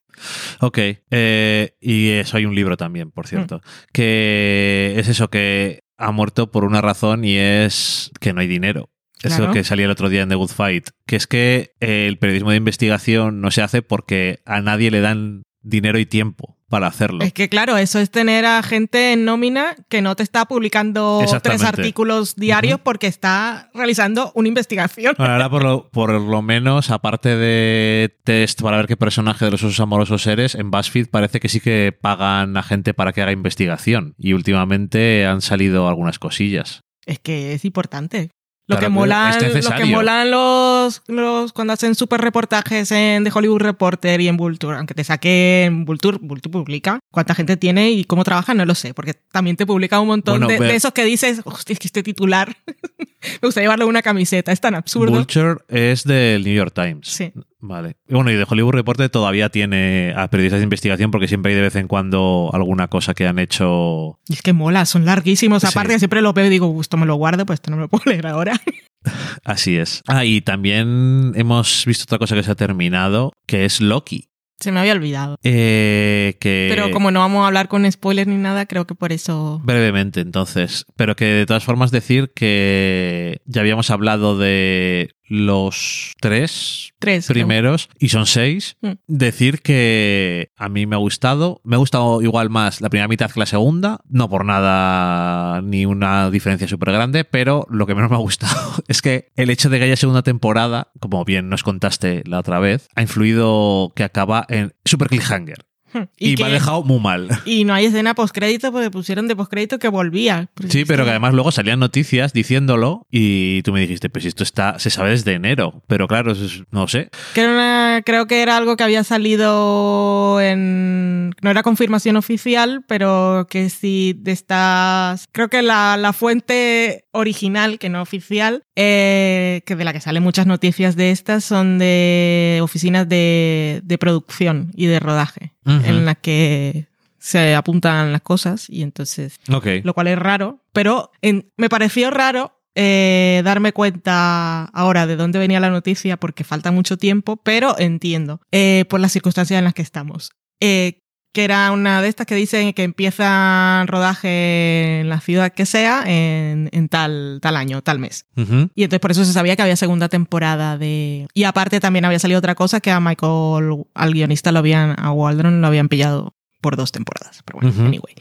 Ok. 0.61 0.77
eh, 1.11 1.75
y 1.81 2.09
eso 2.11 2.37
hay 2.37 2.45
un 2.45 2.55
libro 2.55 2.77
también, 2.77 3.11
por 3.11 3.27
cierto. 3.27 3.61
Que 3.91 4.95
es 4.97 5.07
eso, 5.09 5.29
que 5.29 5.79
ha 5.97 6.11
muerto 6.11 6.51
por 6.51 6.63
una 6.63 6.81
razón 6.81 7.25
y 7.25 7.35
es 7.37 8.11
que 8.19 8.33
no 8.33 8.41
hay 8.41 8.47
dinero. 8.47 8.89
Eso 9.23 9.37
Claro. 9.37 9.53
que 9.53 9.63
salía 9.63 9.85
el 9.85 9.91
otro 9.91 10.09
día 10.09 10.21
en 10.21 10.29
The 10.29 10.35
Good 10.35 10.49
Fight. 10.51 10.89
Que 11.07 11.15
es 11.15 11.25
que 11.25 11.71
el 11.79 12.17
periodismo 12.17 12.51
de 12.51 12.57
investigación 12.57 13.41
no 13.41 13.49
se 13.51 13.61
hace 13.61 13.81
porque 13.81 14.39
a 14.45 14.61
nadie 14.61 14.91
le 14.91 14.99
dan 15.01 15.43
dinero 15.61 15.97
y 15.97 16.05
tiempo 16.05 16.54
para 16.69 16.87
hacerlo. 16.87 17.23
Es 17.23 17.33
que 17.33 17.49
claro, 17.49 17.77
eso 17.77 17.99
es 17.99 18.09
tener 18.09 18.45
a 18.45 18.61
gente 18.63 19.13
en 19.13 19.25
nómina 19.25 19.75
que 19.89 20.01
no 20.01 20.15
te 20.15 20.23
está 20.23 20.45
publicando 20.45 21.23
tres 21.41 21.63
artículos 21.63 22.35
diarios 22.35 22.79
porque 22.79 23.07
está 23.07 23.69
realizando 23.73 24.31
una 24.35 24.47
investigación. 24.47 25.15
Bueno, 25.17 25.33
ahora 25.33 25.49
por 25.49 25.63
lo, 25.63 25.89
por 25.89 26.11
lo 26.19 26.41
menos, 26.41 26.89
aparte 26.89 27.35
de 27.35 28.17
test 28.23 28.61
para 28.61 28.77
ver 28.77 28.87
qué 28.87 28.97
personaje 28.97 29.45
de 29.45 29.51
los 29.51 29.63
osos 29.63 29.79
amorosos 29.79 30.25
eres, 30.27 30.55
en 30.55 30.71
BuzzFeed 30.71 31.09
parece 31.09 31.39
que 31.39 31.49
sí 31.49 31.59
que 31.59 31.95
pagan 31.99 32.57
a 32.57 32.63
gente 32.63 32.93
para 32.93 33.13
que 33.13 33.21
haga 33.21 33.31
investigación. 33.31 34.15
Y 34.17 34.33
últimamente 34.33 35.25
han 35.25 35.41
salido 35.41 35.87
algunas 35.87 36.19
cosillas. 36.19 36.81
Es 37.05 37.19
que 37.19 37.53
es 37.53 37.65
importante. 37.65 38.31
Lo 38.67 38.79
que 38.79 38.89
molan, 38.89 39.33
lo 39.61 39.69
que 39.75 39.85
molan 39.85 40.31
los, 40.31 41.03
los 41.07 41.53
cuando 41.53 41.73
hacen 41.73 41.93
super 41.93 42.19
reportajes 42.19 42.91
en 42.91 43.23
The 43.23 43.31
Hollywood 43.33 43.59
Reporter 43.61 44.19
y 44.21 44.27
en 44.27 44.37
Vulture, 44.37 44.77
aunque 44.77 44.95
te 44.95 45.03
saquen 45.03 45.85
Vulture, 45.85 46.17
Vulture 46.19 46.51
publica 46.51 46.99
cuánta 47.11 47.35
gente 47.35 47.57
tiene 47.57 47.91
y 47.91 48.05
cómo 48.05 48.23
trabaja, 48.23 48.55
no 48.55 48.65
lo 48.65 48.73
sé, 48.73 48.93
porque 48.95 49.13
también 49.31 49.55
te 49.55 49.67
publica 49.67 49.99
un 49.99 50.07
montón 50.07 50.39
Bueno, 50.39 50.47
de, 50.47 50.59
ve- 50.59 50.67
de 50.69 50.75
esos 50.77 50.93
que 50.93 51.05
dices, 51.05 51.41
hostia, 51.45 51.73
es 51.73 51.79
que 51.79 51.87
este 51.87 52.01
titular 52.01 52.55
me 53.41 53.47
gusta 53.47 53.61
llevarle 53.61 53.85
una 53.85 54.01
camiseta, 54.01 54.51
es 54.51 54.59
tan 54.61 54.73
absurdo. 54.73 55.11
Vulture 55.11 55.57
es 55.69 56.03
del 56.03 56.43
New 56.43 56.53
York 56.55 56.73
Times. 56.73 57.07
Sí. 57.07 57.31
Vale. 57.67 57.95
Y 58.07 58.13
bueno, 58.13 58.31
y 58.31 58.35
de 58.35 58.45
Hollywood 58.47 58.73
Reporter 58.73 59.09
todavía 59.09 59.49
tiene 59.49 60.13
a 60.15 60.29
periodistas 60.29 60.59
de 60.59 60.65
investigación 60.65 61.11
porque 61.11 61.27
siempre 61.27 61.51
hay 61.51 61.55
de 61.55 61.63
vez 61.63 61.75
en 61.75 61.87
cuando 61.87 62.49
alguna 62.53 62.87
cosa 62.87 63.13
que 63.13 63.27
han 63.27 63.39
hecho. 63.39 64.19
Y 64.27 64.33
es 64.33 64.41
que 64.41 64.53
mola, 64.53 64.85
son 64.85 65.05
larguísimos. 65.05 65.61
Sí. 65.63 65.67
Aparte, 65.69 65.97
siempre 65.97 66.21
lo 66.21 66.33
veo 66.33 66.45
y 66.45 66.49
digo, 66.49 66.67
"Uh, 66.67 66.81
esto 66.81 66.97
me 66.97 67.05
lo 67.05 67.15
guardo, 67.15 67.45
pues 67.45 67.57
esto 67.57 67.71
no 67.71 67.77
me 67.77 67.83
lo 67.83 67.89
puedo 67.89 68.03
leer 68.11 68.27
ahora. 68.27 68.59
Así 69.43 69.77
es. 69.77 70.01
Ah, 70.07 70.25
y 70.25 70.41
también 70.41 71.33
hemos 71.35 71.85
visto 71.85 72.03
otra 72.03 72.17
cosa 72.17 72.35
que 72.35 72.43
se 72.43 72.51
ha 72.51 72.55
terminado, 72.55 73.33
que 73.45 73.65
es 73.65 73.81
Loki. 73.81 74.29
Se 74.59 74.71
me 74.71 74.79
había 74.79 74.93
olvidado. 74.93 75.37
Eh, 75.43 76.37
que... 76.39 76.67
Pero 76.73 76.89
como 76.91 77.11
no 77.11 77.19
vamos 77.19 77.43
a 77.43 77.47
hablar 77.47 77.67
con 77.67 77.91
spoilers 77.91 78.27
ni 78.29 78.37
nada, 78.37 78.65
creo 78.65 78.87
que 78.87 78.95
por 78.95 79.11
eso. 79.11 79.59
Brevemente, 79.63 80.21
entonces. 80.21 80.85
Pero 80.95 81.15
que 81.17 81.25
de 81.25 81.45
todas 81.45 81.65
formas 81.65 81.91
decir 81.91 82.31
que 82.33 83.41
ya 83.45 83.59
habíamos 83.61 83.91
hablado 83.91 84.37
de 84.37 85.09
los 85.27 86.13
tres 86.21 86.93
Tres. 86.99 87.27
creo. 87.27 87.35
primeros 87.45 87.89
y 87.99 88.09
son 88.09 88.25
seis. 88.25 88.77
Mm. 88.81 88.91
Decir 89.07 89.61
que 89.61 90.51
a 90.55 90.69
mí 90.69 90.85
me 90.85 90.95
ha 90.95 90.99
gustado. 90.99 91.61
Me 91.63 91.75
ha 91.75 91.79
gustado 91.79 92.21
igual 92.21 92.49
más 92.49 92.81
la 92.81 92.89
primera 92.89 93.07
mitad 93.07 93.31
que 93.31 93.39
la 93.39 93.45
segunda. 93.45 93.99
No 94.07 94.29
por 94.29 94.45
nada 94.45 95.61
ni 95.61 95.85
una 95.85 96.29
diferencia 96.29 96.67
súper 96.67 96.91
grande, 96.91 97.23
pero 97.25 97.65
lo 97.69 97.85
que 97.85 97.95
menos 97.95 98.09
me 98.09 98.15
ha 98.17 98.19
gustado 98.19 98.55
es 98.87 99.01
que 99.01 99.31
el 99.35 99.49
hecho 99.49 99.69
de 99.69 99.79
que 99.79 99.85
haya 99.85 99.95
segunda 99.95 100.23
temporada, 100.23 100.91
como 100.99 101.23
bien 101.25 101.49
nos 101.49 101.63
contaste 101.63 102.23
la 102.25 102.39
otra 102.39 102.59
vez, 102.59 102.87
ha 102.95 103.01
influido 103.01 103.93
que 103.95 104.03
acaba 104.03 104.45
en 104.49 104.73
super 104.85 105.09
cliffhanger. 105.09 105.65
Y, 106.17 106.35
que- 106.35 106.43
me 106.43 106.49
ha 106.49 106.53
dejado 106.53 106.83
muy 106.83 106.99
mal. 106.99 107.27
y 107.45 107.63
no 107.65 107.73
hay 107.73 107.85
escena 107.85 108.13
postcrédito 108.15 108.71
porque 108.71 108.91
pusieron 108.91 109.27
de 109.27 109.35
postcrédito 109.35 109.79
que 109.79 109.87
volvía. 109.87 110.49
Sí, 110.69 110.85
pero 110.85 111.03
que 111.03 111.09
además 111.11 111.33
luego 111.33 111.51
salían 111.51 111.79
noticias 111.79 112.33
diciéndolo 112.33 113.05
y 113.11 113.61
tú 113.63 113.71
me 113.73 113.79
dijiste, 113.81 114.09
pues 114.09 114.25
esto 114.25 114.43
está, 114.43 114.79
se 114.79 114.89
sabe 114.89 115.11
desde 115.11 115.33
enero. 115.33 115.83
Pero 115.87 116.07
claro, 116.07 116.33
no 116.71 116.87
sé. 116.87 117.09
Que 117.33 117.41
era 117.41 117.51
una- 117.51 118.01
creo 118.05 118.27
que 118.27 118.41
era 118.41 118.57
algo 118.57 118.75
que 118.77 118.83
había 118.83 119.03
salido 119.03 120.39
en. 120.41 121.33
No 121.41 121.49
era 121.51 121.63
confirmación 121.63 122.15
oficial, 122.17 122.83
pero 122.87 123.47
que 123.49 123.69
sí 123.69 124.15
de 124.17 124.31
estas. 124.31 125.27
Creo 125.31 125.49
que 125.49 125.61
la, 125.61 125.97
la 125.97 126.13
fuente 126.13 127.05
original, 127.11 127.79
que 127.79 127.89
no 127.89 128.01
oficial, 128.01 128.63
eh, 128.75 129.61
que 129.65 129.75
de 129.75 129.83
la 129.85 129.93
que 129.93 130.01
salen 130.01 130.23
muchas 130.23 130.45
noticias 130.47 130.95
de 130.95 131.11
estas, 131.11 131.43
son 131.43 131.77
de 131.79 132.59
oficinas 132.61 133.07
de, 133.07 133.81
de 133.83 133.97
producción 133.97 134.71
y 134.75 134.85
de 134.87 134.99
rodaje, 134.99 135.53
en 135.65 136.05
las 136.05 136.17
que 136.17 136.87
se 137.17 137.55
apuntan 137.55 138.11
las 138.11 138.21
cosas 138.21 138.69
y 138.69 138.83
entonces 138.83 139.39
lo 139.83 139.93
cual 139.93 140.07
es 140.07 140.19
raro, 140.19 140.59
pero 140.73 141.11
en- 141.21 141.49
me 141.57 141.69
pareció 141.69 142.11
raro 142.11 142.51
eh, 142.75 143.41
darme 143.45 143.71
cuenta 143.71 144.65
ahora 144.65 145.07
de 145.07 145.15
dónde 145.15 145.39
venía 145.39 145.59
la 145.61 145.69
noticia 145.69 146.17
porque 146.17 146.43
falta 146.43 146.71
mucho 146.71 146.97
tiempo, 146.97 147.37
pero 147.37 147.79
entiendo 147.79 148.41
eh, 148.51 148.85
por 148.89 148.99
las 148.99 149.13
circunstancias 149.13 149.57
en 149.57 149.63
las 149.63 149.73
que 149.73 149.81
estamos. 149.81 150.31
Eh, 150.59 150.99
que 151.35 151.43
era 151.43 151.69
una 151.73 152.01
de 152.01 152.07
estas 152.07 152.25
que 152.25 152.33
dicen 152.33 152.71
que 152.71 152.83
empieza 152.83 153.83
rodaje 153.87 155.01
en 155.01 155.09
la 155.09 155.19
ciudad 155.19 155.51
que 155.51 155.65
sea 155.65 156.03
en, 156.07 156.69
en 156.71 156.87
tal, 156.87 157.39
tal 157.41 157.57
año, 157.57 157.81
tal 157.81 157.99
mes. 157.99 158.25
Y 158.37 158.83
entonces 158.83 159.01
por 159.01 159.11
eso 159.11 159.25
se 159.25 159.33
sabía 159.33 159.57
que 159.57 159.61
había 159.61 159.75
segunda 159.75 160.07
temporada 160.07 160.77
de... 160.77 161.27
Y 161.33 161.43
aparte 161.43 161.81
también 161.81 162.05
había 162.05 162.19
salido 162.19 162.39
otra 162.39 162.55
cosa 162.55 162.79
que 162.79 162.89
a 162.89 163.01
Michael, 163.01 163.83
al 163.93 164.13
guionista 164.13 164.53
lo 164.53 164.59
habían, 164.59 164.95
a 164.97 165.11
Waldron 165.11 165.59
lo 165.59 165.67
habían 165.67 165.89
pillado 165.89 166.33
por 166.61 166.77
dos 166.77 166.93
temporadas. 166.93 167.41
Pero 167.43 167.59
bueno, 167.59 167.85
anyway. 167.85 168.15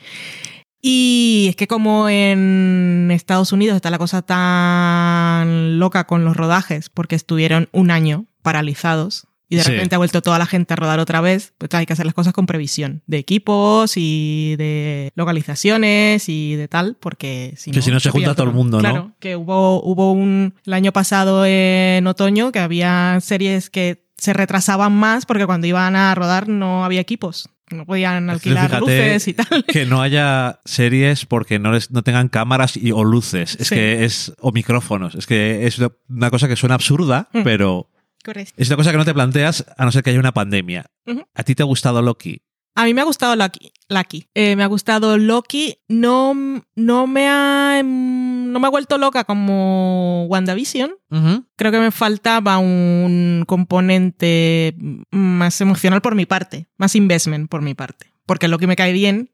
Y 0.83 1.47
es 1.51 1.57
que 1.57 1.69
como 1.69 2.09
en 2.09 3.13
Estados 3.13 3.53
Unidos 3.53 3.77
está 3.77 3.91
la 3.91 3.99
cosa 3.99 4.23
tan 4.23 5.79
loca 5.79 6.09
con 6.09 6.25
los 6.25 6.37
rodajes, 6.37 6.91
porque 6.91 7.15
estuvieron 7.15 7.69
un 7.71 7.93
año 7.93 8.27
paralizados 8.43 9.29
y 9.49 9.57
de 9.57 9.63
Sí. 9.63 9.73
repente 9.73 9.95
ha 9.95 9.99
vuelto 9.99 10.23
toda 10.23 10.39
la 10.39 10.47
gente 10.47 10.73
a 10.73 10.77
rodar 10.77 10.99
otra 11.01 11.21
vez, 11.21 11.53
pues 11.59 11.73
hay 11.75 11.87
que 11.87 11.93
hacer 11.93 12.07
las 12.07 12.15
cosas 12.15 12.33
con 12.33 12.47
previsión 12.47 13.03
de 13.07 13.19
equipos 13.19 13.93
y 13.97 14.55
de 14.57 15.11
localizaciones 15.15 16.29
y 16.29 16.57
de 16.57 16.69
tal, 16.69 16.97
porque 16.99 17.55
si 17.57 17.71
Que 17.71 17.83
si 17.83 17.91
no 17.91 18.01
se 18.01 18.11
junta 18.11 18.35
todo 18.35 18.47
el 18.49 18.53
mundo, 18.55 18.79
¿no? 18.79 18.83
Claro, 18.83 19.13
que 19.21 19.37
hubo, 19.37 19.83
hubo 19.83 20.13
un, 20.13 20.55
el 20.65 20.73
año 20.73 20.93
pasado 20.93 21.45
en 21.47 22.07
otoño 22.07 22.53
que 22.53 22.59
había 22.59 23.19
series 23.21 23.71
que 23.71 24.05
se 24.17 24.33
retrasaban 24.33 24.93
más 24.93 25.27
porque 25.27 25.47
cuando 25.47 25.67
iban 25.67 25.97
a 25.97 26.15
rodar 26.15 26.49
no 26.49 26.85
había 26.85 27.01
equipos. 27.01 27.49
No 27.71 27.87
podían 27.87 28.29
alquilar 28.29 28.67
fíjate 28.67 28.81
luces 28.81 29.29
y 29.29 29.35
tal. 29.35 29.65
Que 29.67 29.87
no 29.87 30.03
haya 30.03 30.61
series 30.67 31.25
porque 31.25 31.59
no, 31.59 31.73
les- 31.73 31.91
no 31.91 32.03
tengan 32.03 32.29
cámaras 32.29 32.77
y, 32.77 32.93
o 32.93 33.03
luces. 33.05 33.57
Es 33.59 33.69
Sí. 33.69 33.75
que 33.75 34.05
es. 34.05 34.33
o 34.39 34.53
micrófonos. 34.53 35.15
Es 35.15 35.27
que 35.27 35.67
es 35.67 35.79
una- 35.79 35.91
una 36.09 36.31
cosa 36.31 36.47
que 36.47 36.57
suena 36.57 36.75
absurda, 36.75 37.29
Mm. 37.33 37.43
pero 37.43 37.91
Correcto. 38.25 38.55
es 38.57 38.69
una 38.69 38.77
cosa 38.77 38.91
que 38.91 38.99
no 38.99 39.05
te 39.05 39.15
planteas 39.15 39.67
a 39.77 39.85
no 39.85 39.93
ser 39.93 40.03
que 40.03 40.11
haya 40.11 40.19
una 40.19 40.33
pandemia. 40.33 40.87
¿A 41.35 41.43
ti 41.43 41.55
te 41.55 41.63
ha 41.63 41.67
gustado 41.67 42.01
Loki? 42.03 42.43
A 42.77 42.85
mí 42.85 42.95
me 42.95 43.03
ha 43.03 43.05
gustado 43.05 43.37
Loki. 43.37 43.73
Lucky. 43.89 44.27
Eh, 44.35 44.57
me 44.57 44.65
ha 44.65 44.67
gustado 44.67 45.17
Loki. 45.17 45.79
No, 45.89 46.35
no 46.75 47.07
me 47.07 47.29
ha 47.29 47.79
em, 47.79 48.51
no 48.51 48.61
me 48.61 48.67
ha 48.67 48.71
vuelto 48.71 48.99
loca 48.99 49.25
como 49.25 50.27
WandaVision. 50.27 50.93
Ujú. 51.11 51.45
Creo 51.57 51.73
que 51.73 51.79
me 51.81 51.91
faltaba 51.91 52.59
un 52.59 53.45
componente 53.47 54.77
más 55.11 55.61
emocional 55.61 56.01
por 56.01 56.15
mi 56.15 56.25
parte, 56.27 56.69
más 56.77 56.97
investment 56.97 57.49
por 57.49 57.63
mi 57.63 57.75
parte. 57.75 58.13
Porque 58.27 58.49
Loki 58.49 58.67
me 58.67 58.77
cae 58.77 58.93
bien 58.93 59.31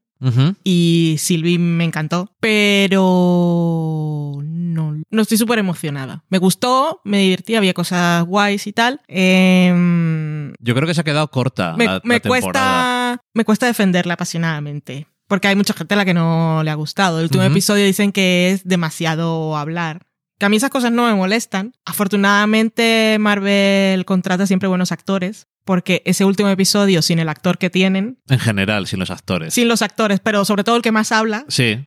Y 0.65 1.17
Sylvie 1.19 1.59
me 1.59 1.85
encantó, 1.85 2.33
pero 2.41 4.39
no, 4.43 5.01
no 5.11 5.23
estoy 5.23 5.39
súper 5.39 5.59
emocionada. 5.59 6.25
Me 6.29 6.39
gustó, 6.39 7.01
me 7.05 7.21
divertí, 7.21 7.55
había 7.55 7.75
cosas 7.75 8.25
guays 8.25 8.67
y 8.67 8.73
tal. 8.73 9.01
Em, 9.09 10.53
Yo 10.61 10.75
creo 10.75 10.87
que 10.87 10.95
se 10.95 11.01
ha 11.01 11.05
quedado 11.05 11.29
corta 11.31 11.75
me, 11.77 11.87
la, 11.87 12.01
me 12.05 12.21
cuesta, 12.21 13.23
me 13.33 13.45
cuesta 13.45 13.67
defenderla 13.67 14.15
apasionadamente. 14.15 15.07
Porque 15.27 15.47
hay 15.47 15.55
mucha 15.55 15.75
gente 15.75 15.95
a 15.95 15.97
la 15.97 16.05
que 16.05 16.13
no 16.13 16.63
le 16.65 16.71
ha 16.71 16.75
gustado. 16.75 17.19
El 17.19 17.25
último 17.25 17.45
episodio 17.45 17.85
dicen 17.85 18.11
que 18.11 18.51
es 18.51 18.67
demasiado 18.67 19.57
hablar. 19.57 20.10
Que 20.41 20.47
a 20.47 20.49
mí 20.49 20.57
esas 20.57 20.71
cosas 20.71 20.91
no 20.91 21.07
me 21.07 21.15
molestan. 21.15 21.75
Afortunadamente, 21.85 23.19
Marvel 23.21 24.05
contrata 24.07 24.47
siempre 24.47 24.69
buenos 24.69 24.91
actores. 24.91 25.47
Porque 25.65 26.03
ese 26.07 26.25
último 26.25 26.49
episodio, 26.49 27.03
sin 27.03 27.19
el 27.19 27.29
actor 27.29 27.59
que 27.59 27.69
tienen, 27.69 28.19
En 28.29 28.39
general, 28.39 28.87
sin 28.87 28.99
los 28.99 29.11
actores. 29.11 29.53
sin 29.53 29.69
los 29.69 29.83
actores, 29.83 30.19
pero 30.19 30.45
sobre 30.47 30.65
todo 30.65 30.77
el 30.77 30.83
que 30.83 30.91
más 30.93 31.13
habla, 31.13 31.45
Sí. 31.49 31.87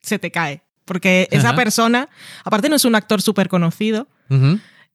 se 0.00 0.18
te 0.18 0.30
cae. 0.30 0.62
Porque 0.86 1.28
esa 1.30 1.48
Ajá. 1.48 1.56
persona, 1.56 2.08
aparte 2.44 2.68
no 2.70 2.76
es 2.76 2.84
un 2.86 2.94
actor 2.94 3.20
súper 3.22 3.48
conocido. 3.48 4.08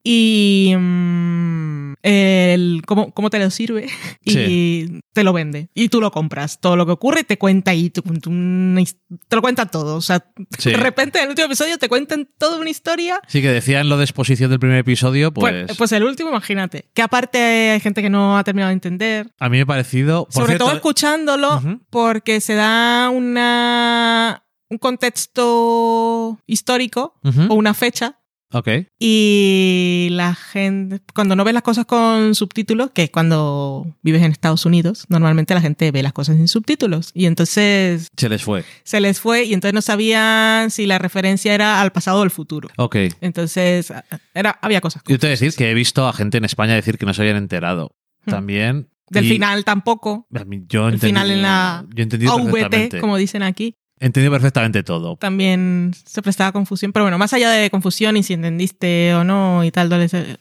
Y 0.04 0.74
mm, 0.78 1.94
el, 2.02 2.82
cómo, 2.86 3.12
cómo 3.14 3.30
te 3.30 3.40
lo 3.40 3.50
sirve 3.50 3.88
y 4.24 4.32
Sí. 4.32 5.00
te 5.14 5.24
lo 5.24 5.34
vende. 5.34 5.70
Y 5.74 5.90
tú 5.90 6.00
lo 6.00 6.12
compras. 6.12 6.60
Todo 6.62 6.76
lo 6.78 6.86
que 6.86 6.94
ocurre 6.94 7.24
te 7.26 7.38
cuenta 7.38 7.74
y 7.74 7.90
te, 7.90 8.02
te 8.02 9.36
lo 9.36 9.42
cuenta 9.42 9.66
todo. 9.66 9.96
O 9.98 10.02
sea, 10.02 10.24
Sí. 10.58 10.72
de 10.72 10.78
repente 10.78 11.18
en 11.20 11.26
el 11.26 11.30
último 11.32 11.48
episodio 11.48 11.78
te 11.78 11.90
cuentan 11.90 12.30
toda 12.38 12.58
una 12.58 12.70
historia. 12.70 13.20
Sí, 13.28 13.42
que 13.42 13.50
decían 13.50 13.90
lo 13.90 13.98
de 13.98 14.06
exposición 14.06 14.50
del 14.50 14.60
primer 14.60 14.78
episodio, 14.80 15.34
Pues, 15.34 15.66
pues, 15.66 15.78
pues 15.78 15.92
el 15.92 16.04
último, 16.04 16.30
imagínate. 16.30 16.90
Que 16.94 17.02
aparte 17.02 17.38
hay 17.72 17.80
gente 17.82 18.02
que 18.02 18.10
no 18.10 18.38
ha 18.38 18.44
terminado 18.44 18.70
de 18.70 18.74
entender. 18.74 19.32
a 19.40 19.50
mí 19.50 19.58
me 19.58 19.64
ha 19.64 19.66
parecido... 19.66 20.26
por 20.26 20.34
Sobre 20.34 20.48
cierto, 20.48 20.66
todo 20.66 20.76
escuchándolo, 20.76 21.62
porque 21.90 22.40
se 22.42 22.54
da 22.54 23.10
una, 23.10 24.46
un 24.70 24.78
contexto 24.78 26.40
histórico 26.46 27.16
o 27.50 27.54
una 27.56 27.74
fecha. 27.74 28.19
Ok. 28.52 28.68
Y 29.00 30.08
la 30.12 30.34
gente, 30.34 31.02
cuando 31.14 31.36
no 31.36 31.44
ves 31.44 31.54
las 31.54 31.64
cosas 31.64 31.86
con 31.86 32.34
subtítulos, 32.36 32.92
que 32.92 33.04
es 33.04 33.10
cuando 33.12 33.96
vives 34.02 34.24
en 34.24 34.32
Estados 34.32 34.66
Unidos, 34.66 35.06
normalmente 35.10 35.54
la 35.54 35.62
gente 35.62 35.92
ve 35.92 36.02
las 36.02 36.14
cosas 36.14 36.38
sin 36.38 36.48
subtítulos. 36.48 37.12
Y 37.14 37.26
entonces 37.26 38.08
Se 38.18 38.28
les 38.30 38.44
fue. 38.44 38.64
se 38.84 39.00
les 39.02 39.20
fue 39.20 39.44
y 39.44 39.54
entonces 39.54 39.74
no 39.74 39.82
sabían 39.82 40.72
si 40.72 40.86
la 40.86 40.98
referencia 40.98 41.54
era 41.54 41.82
al 41.82 41.92
pasado 41.92 42.20
o 42.20 42.24
al 42.24 42.32
futuro. 42.32 42.70
Ok. 42.78 42.96
Entonces 43.22 43.94
era, 44.34 44.58
había 44.62 44.82
cosas. 44.82 45.04
Yo 45.08 45.20
te 45.20 45.28
voy 45.28 45.30
a 45.30 45.38
decir 45.38 45.54
que 45.54 45.70
he 45.70 45.74
visto 45.74 46.08
a 46.08 46.14
gente 46.14 46.38
en 46.38 46.46
España 46.46 46.74
decir 46.74 46.98
que 46.98 47.06
no 47.06 47.14
se 47.14 47.22
habían 47.22 47.38
enterado. 47.38 47.96
Hmm. 48.26 48.32
También. 48.32 48.90
Del 49.12 49.26
y 49.26 49.30
final 49.30 49.64
tampoco. 49.66 50.28
Yo 50.68 50.88
El 50.88 50.96
entendí- 50.96 51.00
final 51.08 51.32
en 51.32 51.42
la 51.42 51.86
Yo 51.96 52.06
AVT, 52.32 53.00
como 53.00 53.18
dicen 53.18 53.42
aquí. 53.44 53.76
He 54.00 54.06
entendido 54.06 54.32
perfectamente 54.32 54.82
todo. 54.84 55.18
también 55.18 55.92
se 56.06 56.22
prestaba 56.22 56.52
confusión. 56.52 56.92
Pero 56.94 57.04
bueno, 57.06 57.18
más 57.18 57.34
allá 57.34 57.50
de 57.52 57.70
confusión 57.70 58.16
y 58.18 58.24
si 58.24 58.34
entendiste 58.34 59.14
o 59.14 59.24
no 59.24 59.64
y 59.66 59.72
tal, 59.72 59.90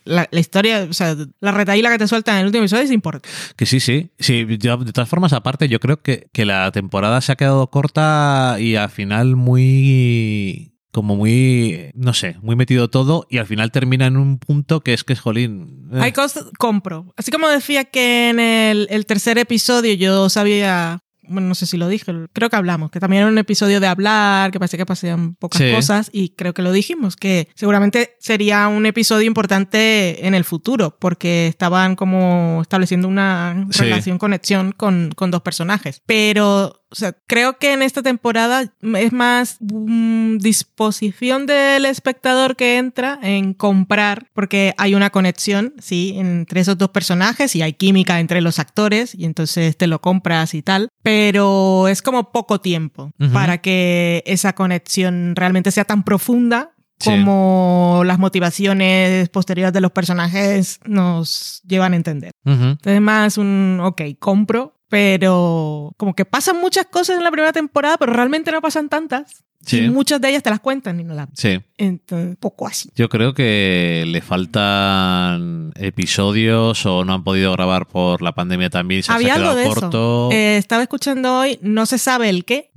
la, 0.04 0.28
la 0.30 0.40
historia, 0.40 0.86
o 0.88 0.92
sea, 0.92 1.16
la 1.40 1.52
retaíla 1.52 1.90
que 1.90 1.98
te 1.98 2.06
sueltan 2.08 2.36
en 2.36 2.40
el 2.40 2.46
último 2.46 2.62
episodio 2.64 2.84
es 2.84 2.92
importante. 2.92 3.28
Que 3.56 3.66
sí, 3.66 3.80
sí. 3.80 4.10
Sí, 4.18 4.46
yo, 4.60 4.76
de 4.76 4.92
todas 4.92 5.08
formas, 5.08 5.32
aparte, 5.32 5.68
yo 5.68 5.80
creo 5.80 6.00
que, 6.02 6.28
que 6.32 6.44
la 6.44 6.70
temporada 6.72 7.20
se 7.20 7.32
ha 7.32 7.36
quedado 7.36 7.68
corta 7.70 8.56
y 8.60 8.76
al 8.76 8.90
final 8.90 9.34
muy. 9.82 10.72
como 10.92 11.16
muy. 11.16 11.90
no 11.94 12.14
sé, 12.14 12.36
muy 12.42 12.56
metido 12.56 12.88
todo 12.90 13.26
y 13.30 13.38
al 13.38 13.46
final 13.46 13.70
termina 13.72 14.06
en 14.06 14.16
un 14.16 14.38
punto 14.38 14.80
que 14.80 14.94
es 14.94 15.04
que 15.04 15.12
es 15.12 15.20
jolín. 15.20 15.88
eh, 15.92 15.98
Hay 16.00 16.12
cosas, 16.12 16.44
compro. 16.58 17.12
Así 17.16 17.30
como 17.30 17.48
decía 17.48 17.84
que 17.84 18.28
en 18.30 18.40
el, 18.40 18.86
el 18.90 19.06
tercer 19.06 19.38
episodio 19.38 19.94
yo 19.94 20.28
sabía, 20.28 21.00
bueno, 21.28 21.48
no 21.48 21.54
sé 21.54 21.66
si 21.66 21.76
lo 21.76 21.88
dije, 21.88 22.12
creo 22.32 22.50
que 22.50 22.56
hablamos, 22.56 22.90
que 22.90 23.00
también 23.00 23.22
era 23.22 23.30
un 23.32 23.38
episodio 23.38 23.80
de 23.80 23.86
hablar, 23.86 24.50
que 24.50 24.58
parecía 24.58 24.78
que 24.78 24.86
pasaban 24.86 25.34
pocas 25.34 25.60
Sí. 25.62 25.72
cosas 25.72 26.10
y 26.12 26.30
creo 26.30 26.54
que 26.54 26.62
lo 26.62 26.72
dijimos, 26.72 27.16
que 27.16 27.48
seguramente 27.54 28.16
sería 28.20 28.68
un 28.68 28.86
episodio 28.86 29.26
importante 29.26 30.26
en 30.26 30.34
el 30.34 30.44
futuro, 30.44 30.96
porque 30.98 31.46
estaban 31.48 31.96
como 31.96 32.60
estableciendo 32.62 33.08
una 33.08 33.66
Sí. 33.70 33.82
relación, 33.82 34.18
conexión 34.18 34.72
con, 34.72 35.10
con 35.14 35.30
dos 35.30 35.42
personajes. 35.42 36.02
Pero 36.06 36.82
o 36.90 36.94
sea, 36.94 37.12
creo 37.26 37.58
que 37.58 37.72
en 37.72 37.82
esta 37.82 38.02
temporada 38.02 38.72
es 38.82 39.12
más 39.12 39.58
mm, 39.60 40.38
disposición 40.38 41.46
del 41.46 41.84
espectador 41.84 42.56
que 42.56 42.78
entra 42.78 43.18
en 43.22 43.52
comprar, 43.54 44.26
porque 44.32 44.74
hay 44.78 44.94
una 44.94 45.10
conexión, 45.10 45.74
sí, 45.80 46.14
entre 46.16 46.60
esos 46.60 46.78
dos 46.78 46.90
personajes 46.90 47.54
y 47.56 47.62
hay 47.62 47.74
química 47.74 48.20
entre 48.20 48.40
los 48.40 48.58
actores 48.58 49.14
y 49.14 49.24
entonces 49.24 49.76
te 49.76 49.86
lo 49.86 50.00
compras 50.00 50.54
y 50.54 50.62
tal, 50.62 50.88
pero 51.02 51.88
es 51.88 52.02
como 52.02 52.32
poco 52.32 52.60
tiempo 52.60 53.10
Ujú. 53.20 53.32
para 53.32 53.58
que 53.58 54.22
esa 54.26 54.54
conexión 54.54 55.34
realmente 55.36 55.70
sea 55.70 55.84
tan 55.84 56.02
profunda 56.04 56.72
Sí. 57.00 57.10
como 57.10 58.02
las 58.04 58.18
motivaciones 58.18 59.28
posteriores 59.28 59.72
de 59.72 59.80
los 59.80 59.92
personajes 59.92 60.80
nos 60.84 61.62
llevan 61.64 61.92
a 61.92 61.96
entender. 61.96 62.32
ujú. 62.44 62.64
Entonces 62.70 63.00
más 63.00 63.38
un, 63.38 63.78
ok, 63.80 64.02
compro, 64.18 64.74
pero 64.88 65.92
como 65.96 66.14
que 66.14 66.24
pasan 66.24 66.60
muchas 66.60 66.86
cosas 66.86 67.18
en 67.18 67.24
la 67.24 67.30
primera 67.30 67.52
temporada, 67.52 67.96
pero 67.98 68.12
realmente 68.12 68.50
no 68.52 68.60
pasan 68.60 68.88
tantas. 68.88 69.44
Sí. 69.64 69.78
Y 69.80 69.90
muchas 69.90 70.20
de 70.20 70.30
ellas 70.30 70.42
te 70.42 70.50
las 70.50 70.60
cuentan 70.60 71.00
y 71.00 71.04
no 71.04 71.14
las... 71.14 71.28
Sí. 71.34 71.60
Entonces, 71.76 72.36
poco 72.38 72.66
así. 72.66 72.90
Yo 72.94 73.08
creo 73.08 73.34
que 73.34 74.04
le 74.06 74.20
faltan 74.22 75.72
episodios 75.74 76.86
o 76.86 77.04
no 77.04 77.12
han 77.12 77.24
podido 77.24 77.52
grabar 77.52 77.86
por 77.86 78.22
la 78.22 78.32
pandemia 78.32 78.70
también. 78.70 79.02
Se, 79.02 79.08
se 79.08 79.12
Había 79.12 79.32
ha 79.34 79.36
algo 79.36 79.54
de 79.56 79.64
corto. 79.66 80.28
eso. 80.30 80.32
Eh, 80.32 80.56
estaba 80.58 80.82
escuchando 80.82 81.40
hoy, 81.40 81.58
no 81.60 81.86
se 81.86 81.98
sabe 81.98 82.28
el 82.28 82.44
qué, 82.44 82.70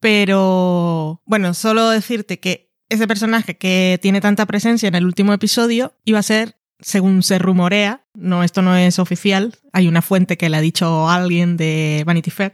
pero 0.00 1.22
bueno, 1.26 1.54
solo 1.54 1.88
decirte 1.90 2.38
que 2.40 2.72
ese 2.88 3.06
personaje 3.06 3.56
que 3.56 3.98
tiene 4.02 4.20
tanta 4.20 4.46
presencia 4.46 4.88
en 4.88 4.94
el 4.94 5.04
último 5.06 5.32
episodio 5.32 5.94
iba 6.04 6.18
a 6.18 6.22
ser, 6.22 6.55
según 6.80 7.22
se 7.22 7.38
rumorea, 7.38 8.04
no, 8.14 8.42
esto 8.42 8.62
no 8.62 8.76
es 8.76 8.98
oficial, 8.98 9.54
hay 9.72 9.88
una 9.88 10.02
fuente 10.02 10.36
que 10.36 10.48
le 10.48 10.56
ha 10.56 10.60
dicho 10.60 11.08
alguien 11.08 11.56
de 11.56 12.02
Vanity 12.06 12.30
Fair, 12.30 12.52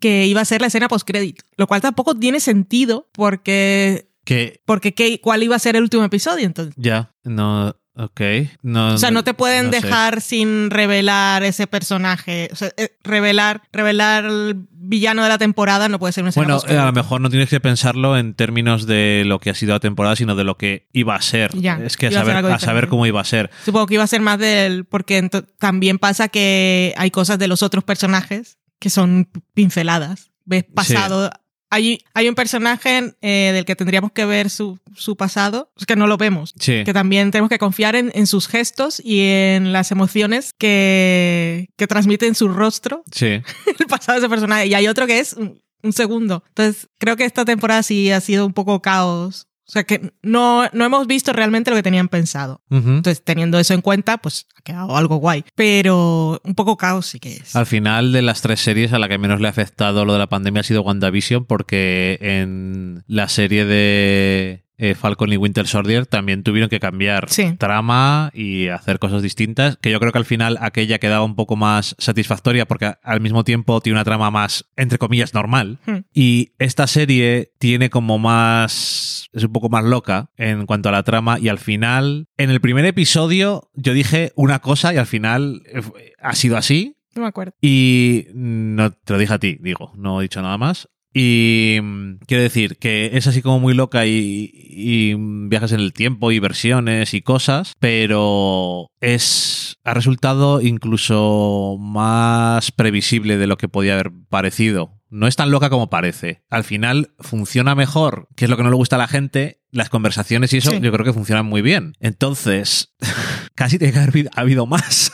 que 0.00 0.26
iba 0.26 0.40
a 0.40 0.44
ser 0.44 0.60
la 0.60 0.66
escena 0.68 0.88
postcrédito, 0.88 1.44
lo 1.56 1.66
cual 1.66 1.80
tampoco 1.80 2.14
tiene 2.14 2.40
sentido 2.40 3.08
porque 3.12 4.08
Que 4.24 4.60
porque 4.64 4.94
¿qué- 4.94 5.20
cuál 5.20 5.42
iba 5.42 5.56
a 5.56 5.58
ser 5.58 5.76
el 5.76 5.82
último 5.82 6.04
episodio 6.04 6.44
entonces. 6.46 6.74
ya, 6.76 7.12
no. 7.24 7.74
Ok. 7.96 8.20
No, 8.62 8.94
O 8.94 8.98
sea, 8.98 9.12
no 9.12 9.22
te 9.22 9.34
pueden 9.34 9.66
no 9.66 9.72
sé. 9.72 9.80
dejar 9.80 10.20
sin 10.20 10.70
revelar 10.70 11.44
ese 11.44 11.66
personaje. 11.68 12.48
O 12.52 12.56
sea, 12.56 12.70
eh, 12.76 12.96
revelar, 13.04 13.62
revelar 13.72 14.24
el 14.24 14.66
villano 14.70 15.22
de 15.22 15.28
la 15.28 15.38
temporada 15.38 15.88
no 15.88 15.98
puede 16.00 16.12
ser 16.12 16.24
una 16.24 16.32
Bueno, 16.34 16.60
eh, 16.68 16.76
a 16.76 16.86
lo 16.86 16.92
mejor 16.92 17.20
no 17.20 17.30
tienes 17.30 17.48
que 17.48 17.60
pensarlo 17.60 18.18
en 18.18 18.34
términos 18.34 18.86
de 18.86 19.22
lo 19.24 19.38
que 19.38 19.50
ha 19.50 19.54
sido 19.54 19.74
la 19.74 19.80
temporada, 19.80 20.16
sino 20.16 20.34
de 20.34 20.42
lo 20.42 20.56
que 20.56 20.88
iba 20.92 21.14
a 21.14 21.22
ser. 21.22 21.56
Ya, 21.56 21.78
es 21.84 21.96
que 21.96 22.08
a 22.08 22.10
saber, 22.10 22.36
a 22.36 22.58
saber 22.58 22.88
cómo 22.88 23.06
iba 23.06 23.20
a 23.20 23.24
ser. 23.24 23.50
Supongo 23.64 23.86
que 23.86 23.94
iba 23.94 24.04
a 24.04 24.08
ser 24.08 24.20
más 24.20 24.38
del. 24.40 24.84
Porque 24.86 25.30
también 25.58 25.98
pasa 25.98 26.28
que 26.28 26.94
hay 26.96 27.12
cosas 27.12 27.38
de 27.38 27.46
los 27.46 27.62
otros 27.62 27.84
personajes 27.84 28.58
que 28.80 28.90
son 28.90 29.28
pinceladas. 29.54 30.32
Ves 30.44 30.64
pasado. 30.64 31.30
Hay, 31.74 32.04
hay 32.14 32.28
un 32.28 32.34
personaje 32.34 33.14
eh, 33.20 33.50
del 33.52 33.64
que 33.64 33.74
tendríamos 33.74 34.12
que 34.12 34.24
ver 34.24 34.48
su, 34.48 34.78
su 34.94 35.16
pasado, 35.16 35.72
que 35.86 35.96
no 35.96 36.06
lo 36.06 36.16
vemos. 36.16 36.54
Sí. 36.58 36.84
Que 36.84 36.92
también 36.92 37.30
tenemos 37.32 37.48
que 37.48 37.58
confiar 37.58 37.96
en, 37.96 38.12
en 38.14 38.26
sus 38.28 38.46
gestos 38.46 39.00
y 39.04 39.20
en 39.20 39.72
las 39.72 39.90
emociones 39.90 40.52
que, 40.56 41.68
que 41.76 41.86
transmite 41.86 42.26
en 42.26 42.34
su 42.34 42.48
rostro 42.48 43.02
Sí. 43.12 43.26
el 43.26 43.86
pasado 43.88 44.20
de 44.20 44.26
ese 44.26 44.30
personaje. 44.30 44.66
Y 44.66 44.74
hay 44.74 44.86
otro 44.86 45.06
que 45.06 45.18
es 45.18 45.32
un, 45.32 45.60
un 45.82 45.92
segundo. 45.92 46.44
Entonces, 46.48 46.88
creo 46.98 47.16
que 47.16 47.24
esta 47.24 47.44
temporada 47.44 47.82
sí 47.82 48.10
ha 48.12 48.20
sido 48.20 48.46
un 48.46 48.52
poco 48.52 48.80
caos. 48.80 49.48
O 49.66 49.70
sea, 49.70 49.84
que 49.84 50.12
no, 50.22 50.68
no 50.72 50.84
hemos 50.84 51.06
visto 51.06 51.32
realmente 51.32 51.70
lo 51.70 51.76
que 51.76 51.82
tenían 51.82 52.08
pensado. 52.08 52.62
Entonces, 52.70 53.24
teniendo 53.24 53.58
eso 53.58 53.72
en 53.72 53.80
cuenta, 53.80 54.18
pues 54.18 54.46
ha 54.58 54.62
quedado 54.62 54.94
algo 54.96 55.16
guay. 55.16 55.44
Pero 55.54 56.40
un 56.44 56.54
poco 56.54 56.76
caos 56.76 57.06
sí 57.06 57.18
que 57.18 57.36
es. 57.36 57.56
Al 57.56 57.64
final 57.64 58.12
de 58.12 58.20
las 58.20 58.42
tres 58.42 58.60
series 58.60 58.92
a 58.92 58.98
la 58.98 59.08
que 59.08 59.16
menos 59.16 59.40
le 59.40 59.46
ha 59.46 59.50
afectado 59.50 60.04
lo 60.04 60.12
de 60.12 60.18
la 60.18 60.28
pandemia 60.28 60.60
ha 60.60 60.64
sido 60.64 60.82
WandaVision 60.82 61.46
porque 61.46 62.18
en 62.20 63.04
la 63.06 63.28
serie 63.28 63.64
de 63.64 64.63
eh, 64.78 64.94
Falcon 64.94 65.32
y 65.32 65.36
Winter 65.36 65.66
Soldier 65.66 66.06
también 66.06 66.42
tuvieron 66.42 66.68
que 66.68 66.80
cambiar 66.80 67.28
Sí. 67.30 67.54
trama 67.58 68.30
y 68.34 68.68
hacer 68.68 68.98
cosas 68.98 69.22
distintas, 69.22 69.76
que 69.76 69.90
yo 69.90 70.00
creo 70.00 70.12
que 70.12 70.18
al 70.18 70.24
final 70.24 70.58
aquella 70.60 70.98
quedaba 70.98 71.24
un 71.24 71.36
poco 71.36 71.56
más 71.56 71.94
satisfactoria 71.98 72.66
porque 72.66 72.94
al 73.02 73.20
mismo 73.20 73.44
tiempo 73.44 73.80
tiene 73.80 73.96
una 73.98 74.04
trama 74.04 74.30
más, 74.30 74.66
entre 74.76 74.98
comillas, 74.98 75.34
normal. 75.34 75.78
Hmm. 75.86 75.98
Y 76.12 76.52
esta 76.58 76.86
serie 76.86 77.52
tiene 77.58 77.90
como 77.90 78.18
más... 78.18 79.28
es 79.32 79.44
un 79.44 79.52
poco 79.52 79.68
más 79.68 79.84
loca 79.84 80.30
en 80.36 80.66
cuanto 80.66 80.88
a 80.88 80.92
la 80.92 81.02
trama 81.02 81.38
y 81.38 81.48
al 81.48 81.58
final, 81.58 82.26
en 82.36 82.50
el 82.50 82.60
primer 82.60 82.84
episodio 82.84 83.70
yo 83.74 83.92
dije 83.94 84.32
una 84.36 84.58
cosa 84.58 84.92
y 84.92 84.96
al 84.96 85.06
final 85.06 85.62
eh, 85.66 85.82
ha 86.20 86.34
sido 86.34 86.56
así. 86.56 86.96
No 87.14 87.22
me 87.22 87.28
acuerdo. 87.28 87.54
Y 87.60 88.26
no 88.34 88.90
te 88.90 89.12
lo 89.12 89.18
dije 89.20 89.34
a 89.34 89.38
ti, 89.38 89.56
digo, 89.60 89.92
no 89.96 90.18
he 90.20 90.24
dicho 90.24 90.42
nada 90.42 90.58
más. 90.58 90.88
Y 91.14 91.78
mm, 91.80 92.16
quiero 92.26 92.42
decir 92.42 92.76
que 92.76 93.10
es 93.14 93.26
así 93.28 93.40
como 93.40 93.60
muy 93.60 93.72
loca 93.72 94.04
y, 94.04 94.50
y 94.52 95.14
viajes 95.16 95.72
en 95.72 95.80
el 95.80 95.92
tiempo 95.92 96.32
y 96.32 96.40
versiones 96.40 97.14
y 97.14 97.22
cosas, 97.22 97.72
pero 97.78 98.88
es 99.00 99.76
ha 99.84 99.94
resultado 99.94 100.60
incluso 100.60 101.76
más 101.78 102.72
previsible 102.72 103.36
de 103.36 103.46
lo 103.46 103.56
que 103.56 103.68
podía 103.68 103.94
haber 103.94 104.10
parecido. 104.28 104.98
No 105.10 105.28
es 105.28 105.36
tan 105.36 105.52
loca 105.52 105.70
como 105.70 105.90
parece. 105.90 106.42
Al 106.50 106.64
final 106.64 107.12
funciona 107.20 107.74
mejor, 107.76 108.26
que 108.34 108.46
es 108.46 108.50
lo 108.50 108.56
que 108.56 108.64
no 108.64 108.70
le 108.70 108.76
gusta 108.76 108.96
a 108.96 108.98
la 108.98 109.06
gente. 109.06 109.60
Las 109.70 109.88
conversaciones 109.90 110.52
y 110.52 110.56
eso 110.56 110.72
Sí. 110.72 110.80
yo 110.80 110.90
creo 110.90 111.04
que 111.04 111.12
funcionan 111.12 111.46
muy 111.46 111.62
bien. 111.62 111.92
Entonces, 112.00 112.94
casi 113.54 113.78
tiene 113.78 113.92
que 113.92 114.00
haber 114.00 114.30
habido 114.34 114.66
más. 114.66 115.12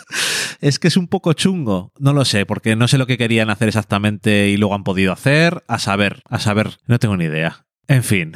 Es 0.61 0.79
que 0.79 0.89
es 0.89 0.97
un 0.97 1.09
poco 1.09 1.33
chungo. 1.33 1.93
No 1.99 2.13
lo 2.13 2.25
sé, 2.25 2.45
porque 2.47 2.77
no 2.77 2.87
sé 2.87 2.99
lo 2.99 3.07
que 3.07 3.19
querían 3.19 3.51
hacer 3.51 3.69
exactamente 3.69 4.49
y 4.51 4.57
luego 4.57 4.75
han 4.75 4.85
podido 4.85 5.13
hacer. 5.13 5.65
A 5.69 5.79
saber, 5.79 6.23
a 6.29 6.39
saber, 6.39 6.79
no 6.87 6.99
tengo 6.99 7.17
ni 7.17 7.25
idea. 7.25 7.67
En 7.89 8.05
fin. 8.05 8.33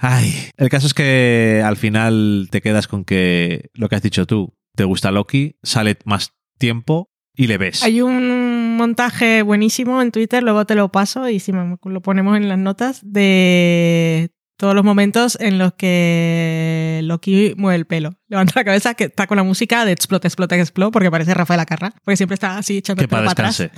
Ay. 0.00 0.50
El 0.56 0.70
caso 0.70 0.86
es 0.86 0.94
que 0.94 1.62
al 1.64 1.76
final 1.76 2.48
te 2.50 2.60
quedas 2.60 2.88
con 2.88 3.04
que 3.04 3.70
lo 3.74 3.88
que 3.88 3.96
has 3.96 4.02
dicho 4.02 4.26
tú, 4.26 4.56
te 4.74 4.84
gusta 4.84 5.12
Loki, 5.12 5.56
sale 5.62 5.98
más 6.04 6.34
tiempo 6.58 7.10
y 7.36 7.46
le 7.46 7.58
ves. 7.58 7.82
Hay 7.82 8.00
un 8.00 8.76
montaje 8.76 9.42
buenísimo 9.42 10.02
en 10.02 10.10
Twitter, 10.10 10.42
luego 10.42 10.64
te 10.64 10.74
lo 10.74 10.90
paso 10.90 11.28
y 11.28 11.38
si 11.38 11.52
lo 11.52 12.02
ponemos 12.02 12.36
en 12.36 12.48
las 12.48 12.58
notas, 12.58 13.00
de 13.04 14.30
todos 14.58 14.74
los 14.74 14.84
momentos 14.84 15.38
en 15.40 15.56
los 15.56 15.72
que 15.74 17.00
Loki 17.04 17.54
mueve 17.56 17.76
el 17.76 17.86
pelo. 17.86 18.18
Levanta 18.28 18.52
la 18.56 18.64
cabeza 18.64 18.94
que 18.94 19.04
está 19.04 19.28
con 19.28 19.36
la 19.36 19.44
música 19.44 19.84
de 19.84 19.92
explota, 19.92 20.26
explota, 20.26 20.56
explota, 20.56 20.90
porque 20.90 21.10
parece 21.10 21.32
Rafael 21.32 21.60
Acarra, 21.60 21.94
porque 22.04 22.16
siempre 22.16 22.34
está 22.34 22.58
así 22.58 22.78
echando 22.78 22.98
Que 22.98 23.04
el 23.04 23.08
pelo 23.08 23.22
para 23.22 23.34
para 23.34 23.48
atrás. 23.50 23.70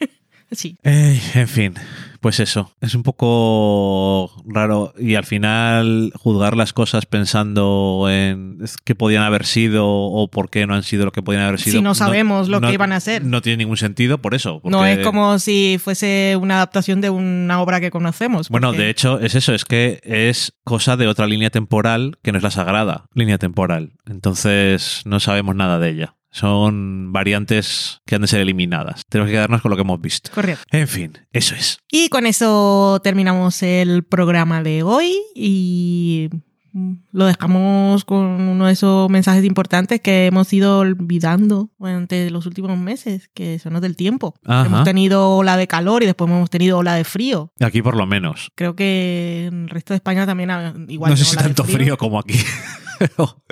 Sí. 0.52 0.76
Ey, 0.82 1.20
en 1.34 1.48
fin, 1.48 1.74
pues 2.20 2.40
eso. 2.40 2.72
Es 2.80 2.94
un 2.94 3.02
poco 3.02 4.30
raro 4.46 4.94
y 4.98 5.16
al 5.16 5.24
final 5.24 6.12
juzgar 6.14 6.56
las 6.56 6.72
cosas 6.72 7.06
pensando 7.06 8.06
en 8.10 8.58
qué 8.84 8.94
podían 8.94 9.22
haber 9.22 9.44
sido 9.44 9.88
o 9.88 10.28
por 10.28 10.50
qué 10.50 10.66
no 10.66 10.74
han 10.74 10.82
sido 10.82 11.04
lo 11.04 11.12
que 11.12 11.22
podían 11.22 11.42
haber 11.42 11.60
sido. 11.60 11.78
Si 11.78 11.82
no 11.82 11.94
sabemos 11.94 12.48
lo 12.48 12.60
que 12.60 12.72
iban 12.72 12.92
a 12.92 13.00
ser. 13.00 13.24
No 13.24 13.42
tiene 13.42 13.58
ningún 13.58 13.76
sentido 13.76 14.18
por 14.18 14.34
eso. 14.34 14.60
No 14.64 14.86
es 14.86 14.98
como 15.00 15.38
si 15.38 15.78
fuese 15.82 16.36
una 16.40 16.56
adaptación 16.56 17.00
de 17.00 17.10
una 17.10 17.60
obra 17.60 17.80
que 17.80 17.90
conocemos. 17.90 18.48
Bueno, 18.48 18.72
de 18.72 18.90
hecho 18.90 19.18
es 19.18 19.34
eso, 19.34 19.54
es 19.54 19.64
que 19.64 20.00
es 20.04 20.54
cosa 20.64 20.96
de 20.96 21.08
otra 21.08 21.26
línea 21.26 21.50
temporal 21.50 22.18
que 22.22 22.32
no 22.32 22.38
es 22.38 22.44
la 22.44 22.50
sagrada 22.50 23.06
línea 23.14 23.38
temporal. 23.38 23.94
Entonces 24.06 25.02
no 25.04 25.20
sabemos 25.20 25.56
nada 25.56 25.78
de 25.78 25.90
ella. 25.90 26.14
Son 26.32 27.12
variantes 27.12 28.00
que 28.06 28.14
han 28.14 28.22
de 28.22 28.26
ser 28.26 28.40
eliminadas. 28.40 29.02
Tenemos 29.08 29.28
que 29.28 29.34
quedarnos 29.34 29.60
con 29.60 29.70
lo 29.70 29.76
que 29.76 29.82
hemos 29.82 30.00
visto. 30.00 30.30
Correcto. 30.34 30.64
En 30.70 30.88
fin, 30.88 31.18
eso 31.30 31.54
es. 31.54 31.78
Y 31.90 32.08
con 32.08 32.26
eso 32.26 33.00
terminamos 33.04 33.62
el 33.62 34.02
programa 34.02 34.62
de 34.62 34.82
hoy 34.82 35.14
y 35.34 36.30
mm, 36.72 36.92
lo 37.12 37.26
dejamos 37.26 38.06
con 38.06 38.48
uno 38.48 38.64
de 38.66 38.72
esos 38.72 39.10
mensajes 39.10 39.44
importantes 39.44 40.00
que 40.00 40.26
hemos 40.26 40.50
ido 40.54 40.78
olvidando 40.78 41.68
durante 41.78 42.30
los 42.30 42.46
últimos 42.46 42.78
meses, 42.78 43.28
que 43.34 43.58
son 43.58 43.74
los 43.74 43.82
del 43.82 43.94
tiempo. 43.94 44.34
Ajá. 44.46 44.66
Hemos 44.66 44.84
tenido 44.84 45.36
ola 45.36 45.58
de 45.58 45.66
calor 45.66 46.02
y 46.02 46.06
después 46.06 46.30
hemos 46.30 46.48
tenido 46.48 46.78
ola 46.78 46.94
de 46.94 47.04
frío. 47.04 47.52
Aquí 47.60 47.82
por 47.82 47.94
lo 47.94 48.06
menos. 48.06 48.50
Creo 48.54 48.74
que 48.74 49.48
en 49.48 49.64
el 49.64 49.68
resto 49.68 49.92
de 49.92 49.96
España 49.96 50.24
también 50.24 50.50
igual 50.88 51.10
no 51.10 51.16
sé 51.18 51.26
si 51.26 51.36
tanto 51.36 51.64
frío 51.64 51.98
como 51.98 52.18
aquí. 52.18 52.38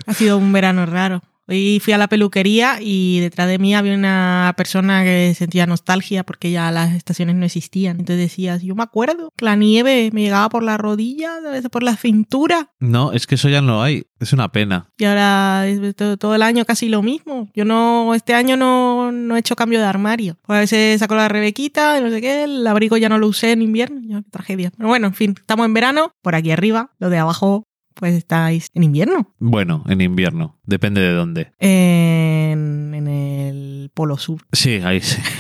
Ha 0.07 0.15
sido 0.15 0.39
un 0.39 0.53
verano 0.53 0.87
raro. 0.87 1.23
Hoy 1.51 1.81
fui 1.83 1.93
a 1.93 1.99
la 1.99 2.07
peluquería 2.07 2.79
y 2.81 3.19
detrás 3.19 3.49
de 3.49 3.59
mí 3.59 3.75
había 3.75 3.95
una 3.95 4.55
persona 4.57 5.03
que 5.03 5.35
sentía 5.35 5.67
nostalgia 5.67 6.23
porque 6.23 6.53
ya 6.53 6.71
las 6.71 6.95
estaciones 6.95 7.35
no 7.35 7.45
existían. 7.45 7.99
Entonces 7.99 8.19
decía, 8.19 8.57
yo 8.59 8.77
me 8.77 8.85
acuerdo 8.85 9.33
que 9.37 9.45
la 9.45 9.57
nieve 9.57 10.11
me 10.13 10.23
llegaba 10.23 10.49
por 10.49 10.63
la 10.63 10.77
rodilla, 10.77 11.39
a 11.39 11.51
veces 11.51 11.69
por 11.69 11.83
la 11.83 11.97
cintura. 11.97 12.71
no, 12.79 13.11
es 13.13 13.27
que 13.27 13.35
eso 13.35 13.49
ya 13.49 13.63
no 13.63 13.73
lo 13.73 13.83
hay. 13.83 14.05
Es 14.21 14.33
una 14.33 14.53
pena. 14.53 14.91
Y 14.97 15.07
ahora 15.07 15.65
todo, 15.97 16.19
todo 16.19 16.35
el 16.37 16.43
año 16.43 16.65
casi 16.65 16.89
lo 16.89 17.03
mismo. 17.03 17.49
Yo 17.53 17.65
no, 17.65 18.15
este 18.15 18.35
año 18.35 18.57
no, 18.57 19.11
no 19.11 19.35
he 19.35 19.41
hecho 19.41 19.57
cambio 19.57 19.81
de 19.81 19.87
armario. 19.87 20.37
Pues 20.47 20.57
a 20.57 20.61
veces 20.61 21.01
saco 21.01 21.17
la 21.17 21.29
rebequita, 21.29 22.01
no 22.01 22.11
sé 22.11 22.21
qué, 22.21 22.45
el 22.45 22.65
abrigo 22.65 22.97
ya 22.97 23.09
no 23.09 23.19
lo 23.19 23.27
usé 23.27 23.51
en 23.51 23.63
invierno. 23.63 24.01
Ya, 24.05 24.23
qué 24.23 24.31
tragedia. 24.31 24.71
Pero 24.77 24.89
bueno, 24.89 25.09
en 25.09 25.15
fin, 25.15 25.35
estamos 25.37 25.67
en 25.67 25.75
verano, 25.75 26.13
por 26.23 26.37
aquí 26.37 26.53
arriba, 26.53 26.93
lo 26.99 27.11
de 27.11 27.19
abajo, 27.19 27.67
pues 28.01 28.15
estáis 28.15 28.69
en 28.75 28.83
invierno. 28.83 29.33
Bueno, 29.39 29.85
en 29.87 30.01
invierno. 30.01 30.59
Depende 30.65 31.01
de 31.03 31.13
dónde. 31.13 31.53
En, 31.59 32.93
en 32.95 33.07
el 33.07 33.91
polo 33.95 34.17
sur. 34.19 34.41
Sí, 34.53 34.81
ahí 34.83 35.01
sí. 35.01 35.21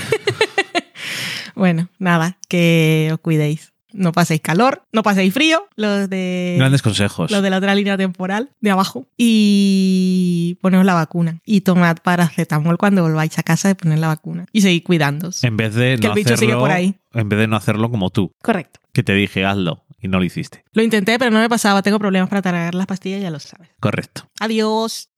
Bueno, 1.57 1.91
nada, 1.99 2.39
que 2.49 3.11
os 3.13 3.21
cuidéis. 3.21 3.75
No 3.93 4.13
paséis 4.13 4.41
calor, 4.41 4.83
no 4.93 5.03
paséis 5.03 5.33
frío, 5.35 5.67
los 5.77 6.09
de, 6.09 6.55
Grandes 6.59 6.83
consejos. 6.83 7.31
los 7.31 7.43
de 7.43 7.51
la 7.51 7.59
otra 7.59 7.75
línea 7.75 7.97
temporal, 7.97 8.51
de 8.61 8.71
abajo. 8.71 9.07
Y 9.17 10.59
poneos 10.61 10.85
la 10.85 10.95
vacuna. 10.95 11.41
Y 11.45 11.63
tomad 11.63 11.97
paracetamol 12.03 12.79
cuando 12.79 13.03
volváis 13.03 13.39
a 13.39 13.43
casa 13.43 13.69
de 13.69 13.75
poner 13.75 13.99
la 13.99 14.09
vacuna. 14.09 14.47
Y 14.53 14.61
seguid 14.61 14.83
cuidándoos. 14.85 15.43
En 15.45 15.57
vez 15.57 15.75
de 15.75 15.97
Que 16.01 16.07
no 16.09 16.13
el 16.15 16.17
bicho 16.17 16.37
sigue 16.37 16.53
hacerlo, 16.53 16.61
por 16.61 16.71
ahí. 16.71 16.95
en 17.15 17.29
vez 17.29 17.39
de 17.39 17.47
no 17.47 17.57
hacerlo 17.57 17.91
como 17.91 18.11
tú, 18.11 18.33
Correcto. 18.43 18.81
que 18.93 19.03
te 19.03 19.13
dije 19.15 19.45
hazlo 19.45 19.85
y 20.01 20.09
no 20.09 20.19
lo 20.19 20.25
hiciste. 20.25 20.65
Lo 20.73 20.83
intenté, 20.83 21.19
pero 21.19 21.31
no 21.31 21.39
me 21.41 21.49
pasaba. 21.49 21.83
Tengo 21.83 21.99
problemas 21.99 22.29
para 22.29 22.43
tragar 22.43 22.75
las 22.75 22.87
pastillas, 22.87 23.21
ya 23.23 23.31
lo 23.31 23.39
sabes. 23.41 23.69
Correcto. 23.81 24.29
Adiós. 24.41 25.09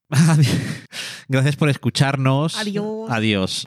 Gracias 1.29 1.57
por 1.57 1.69
escucharnos. 1.71 2.59
Adiós. 2.59 3.11
Adiós. 3.11 3.67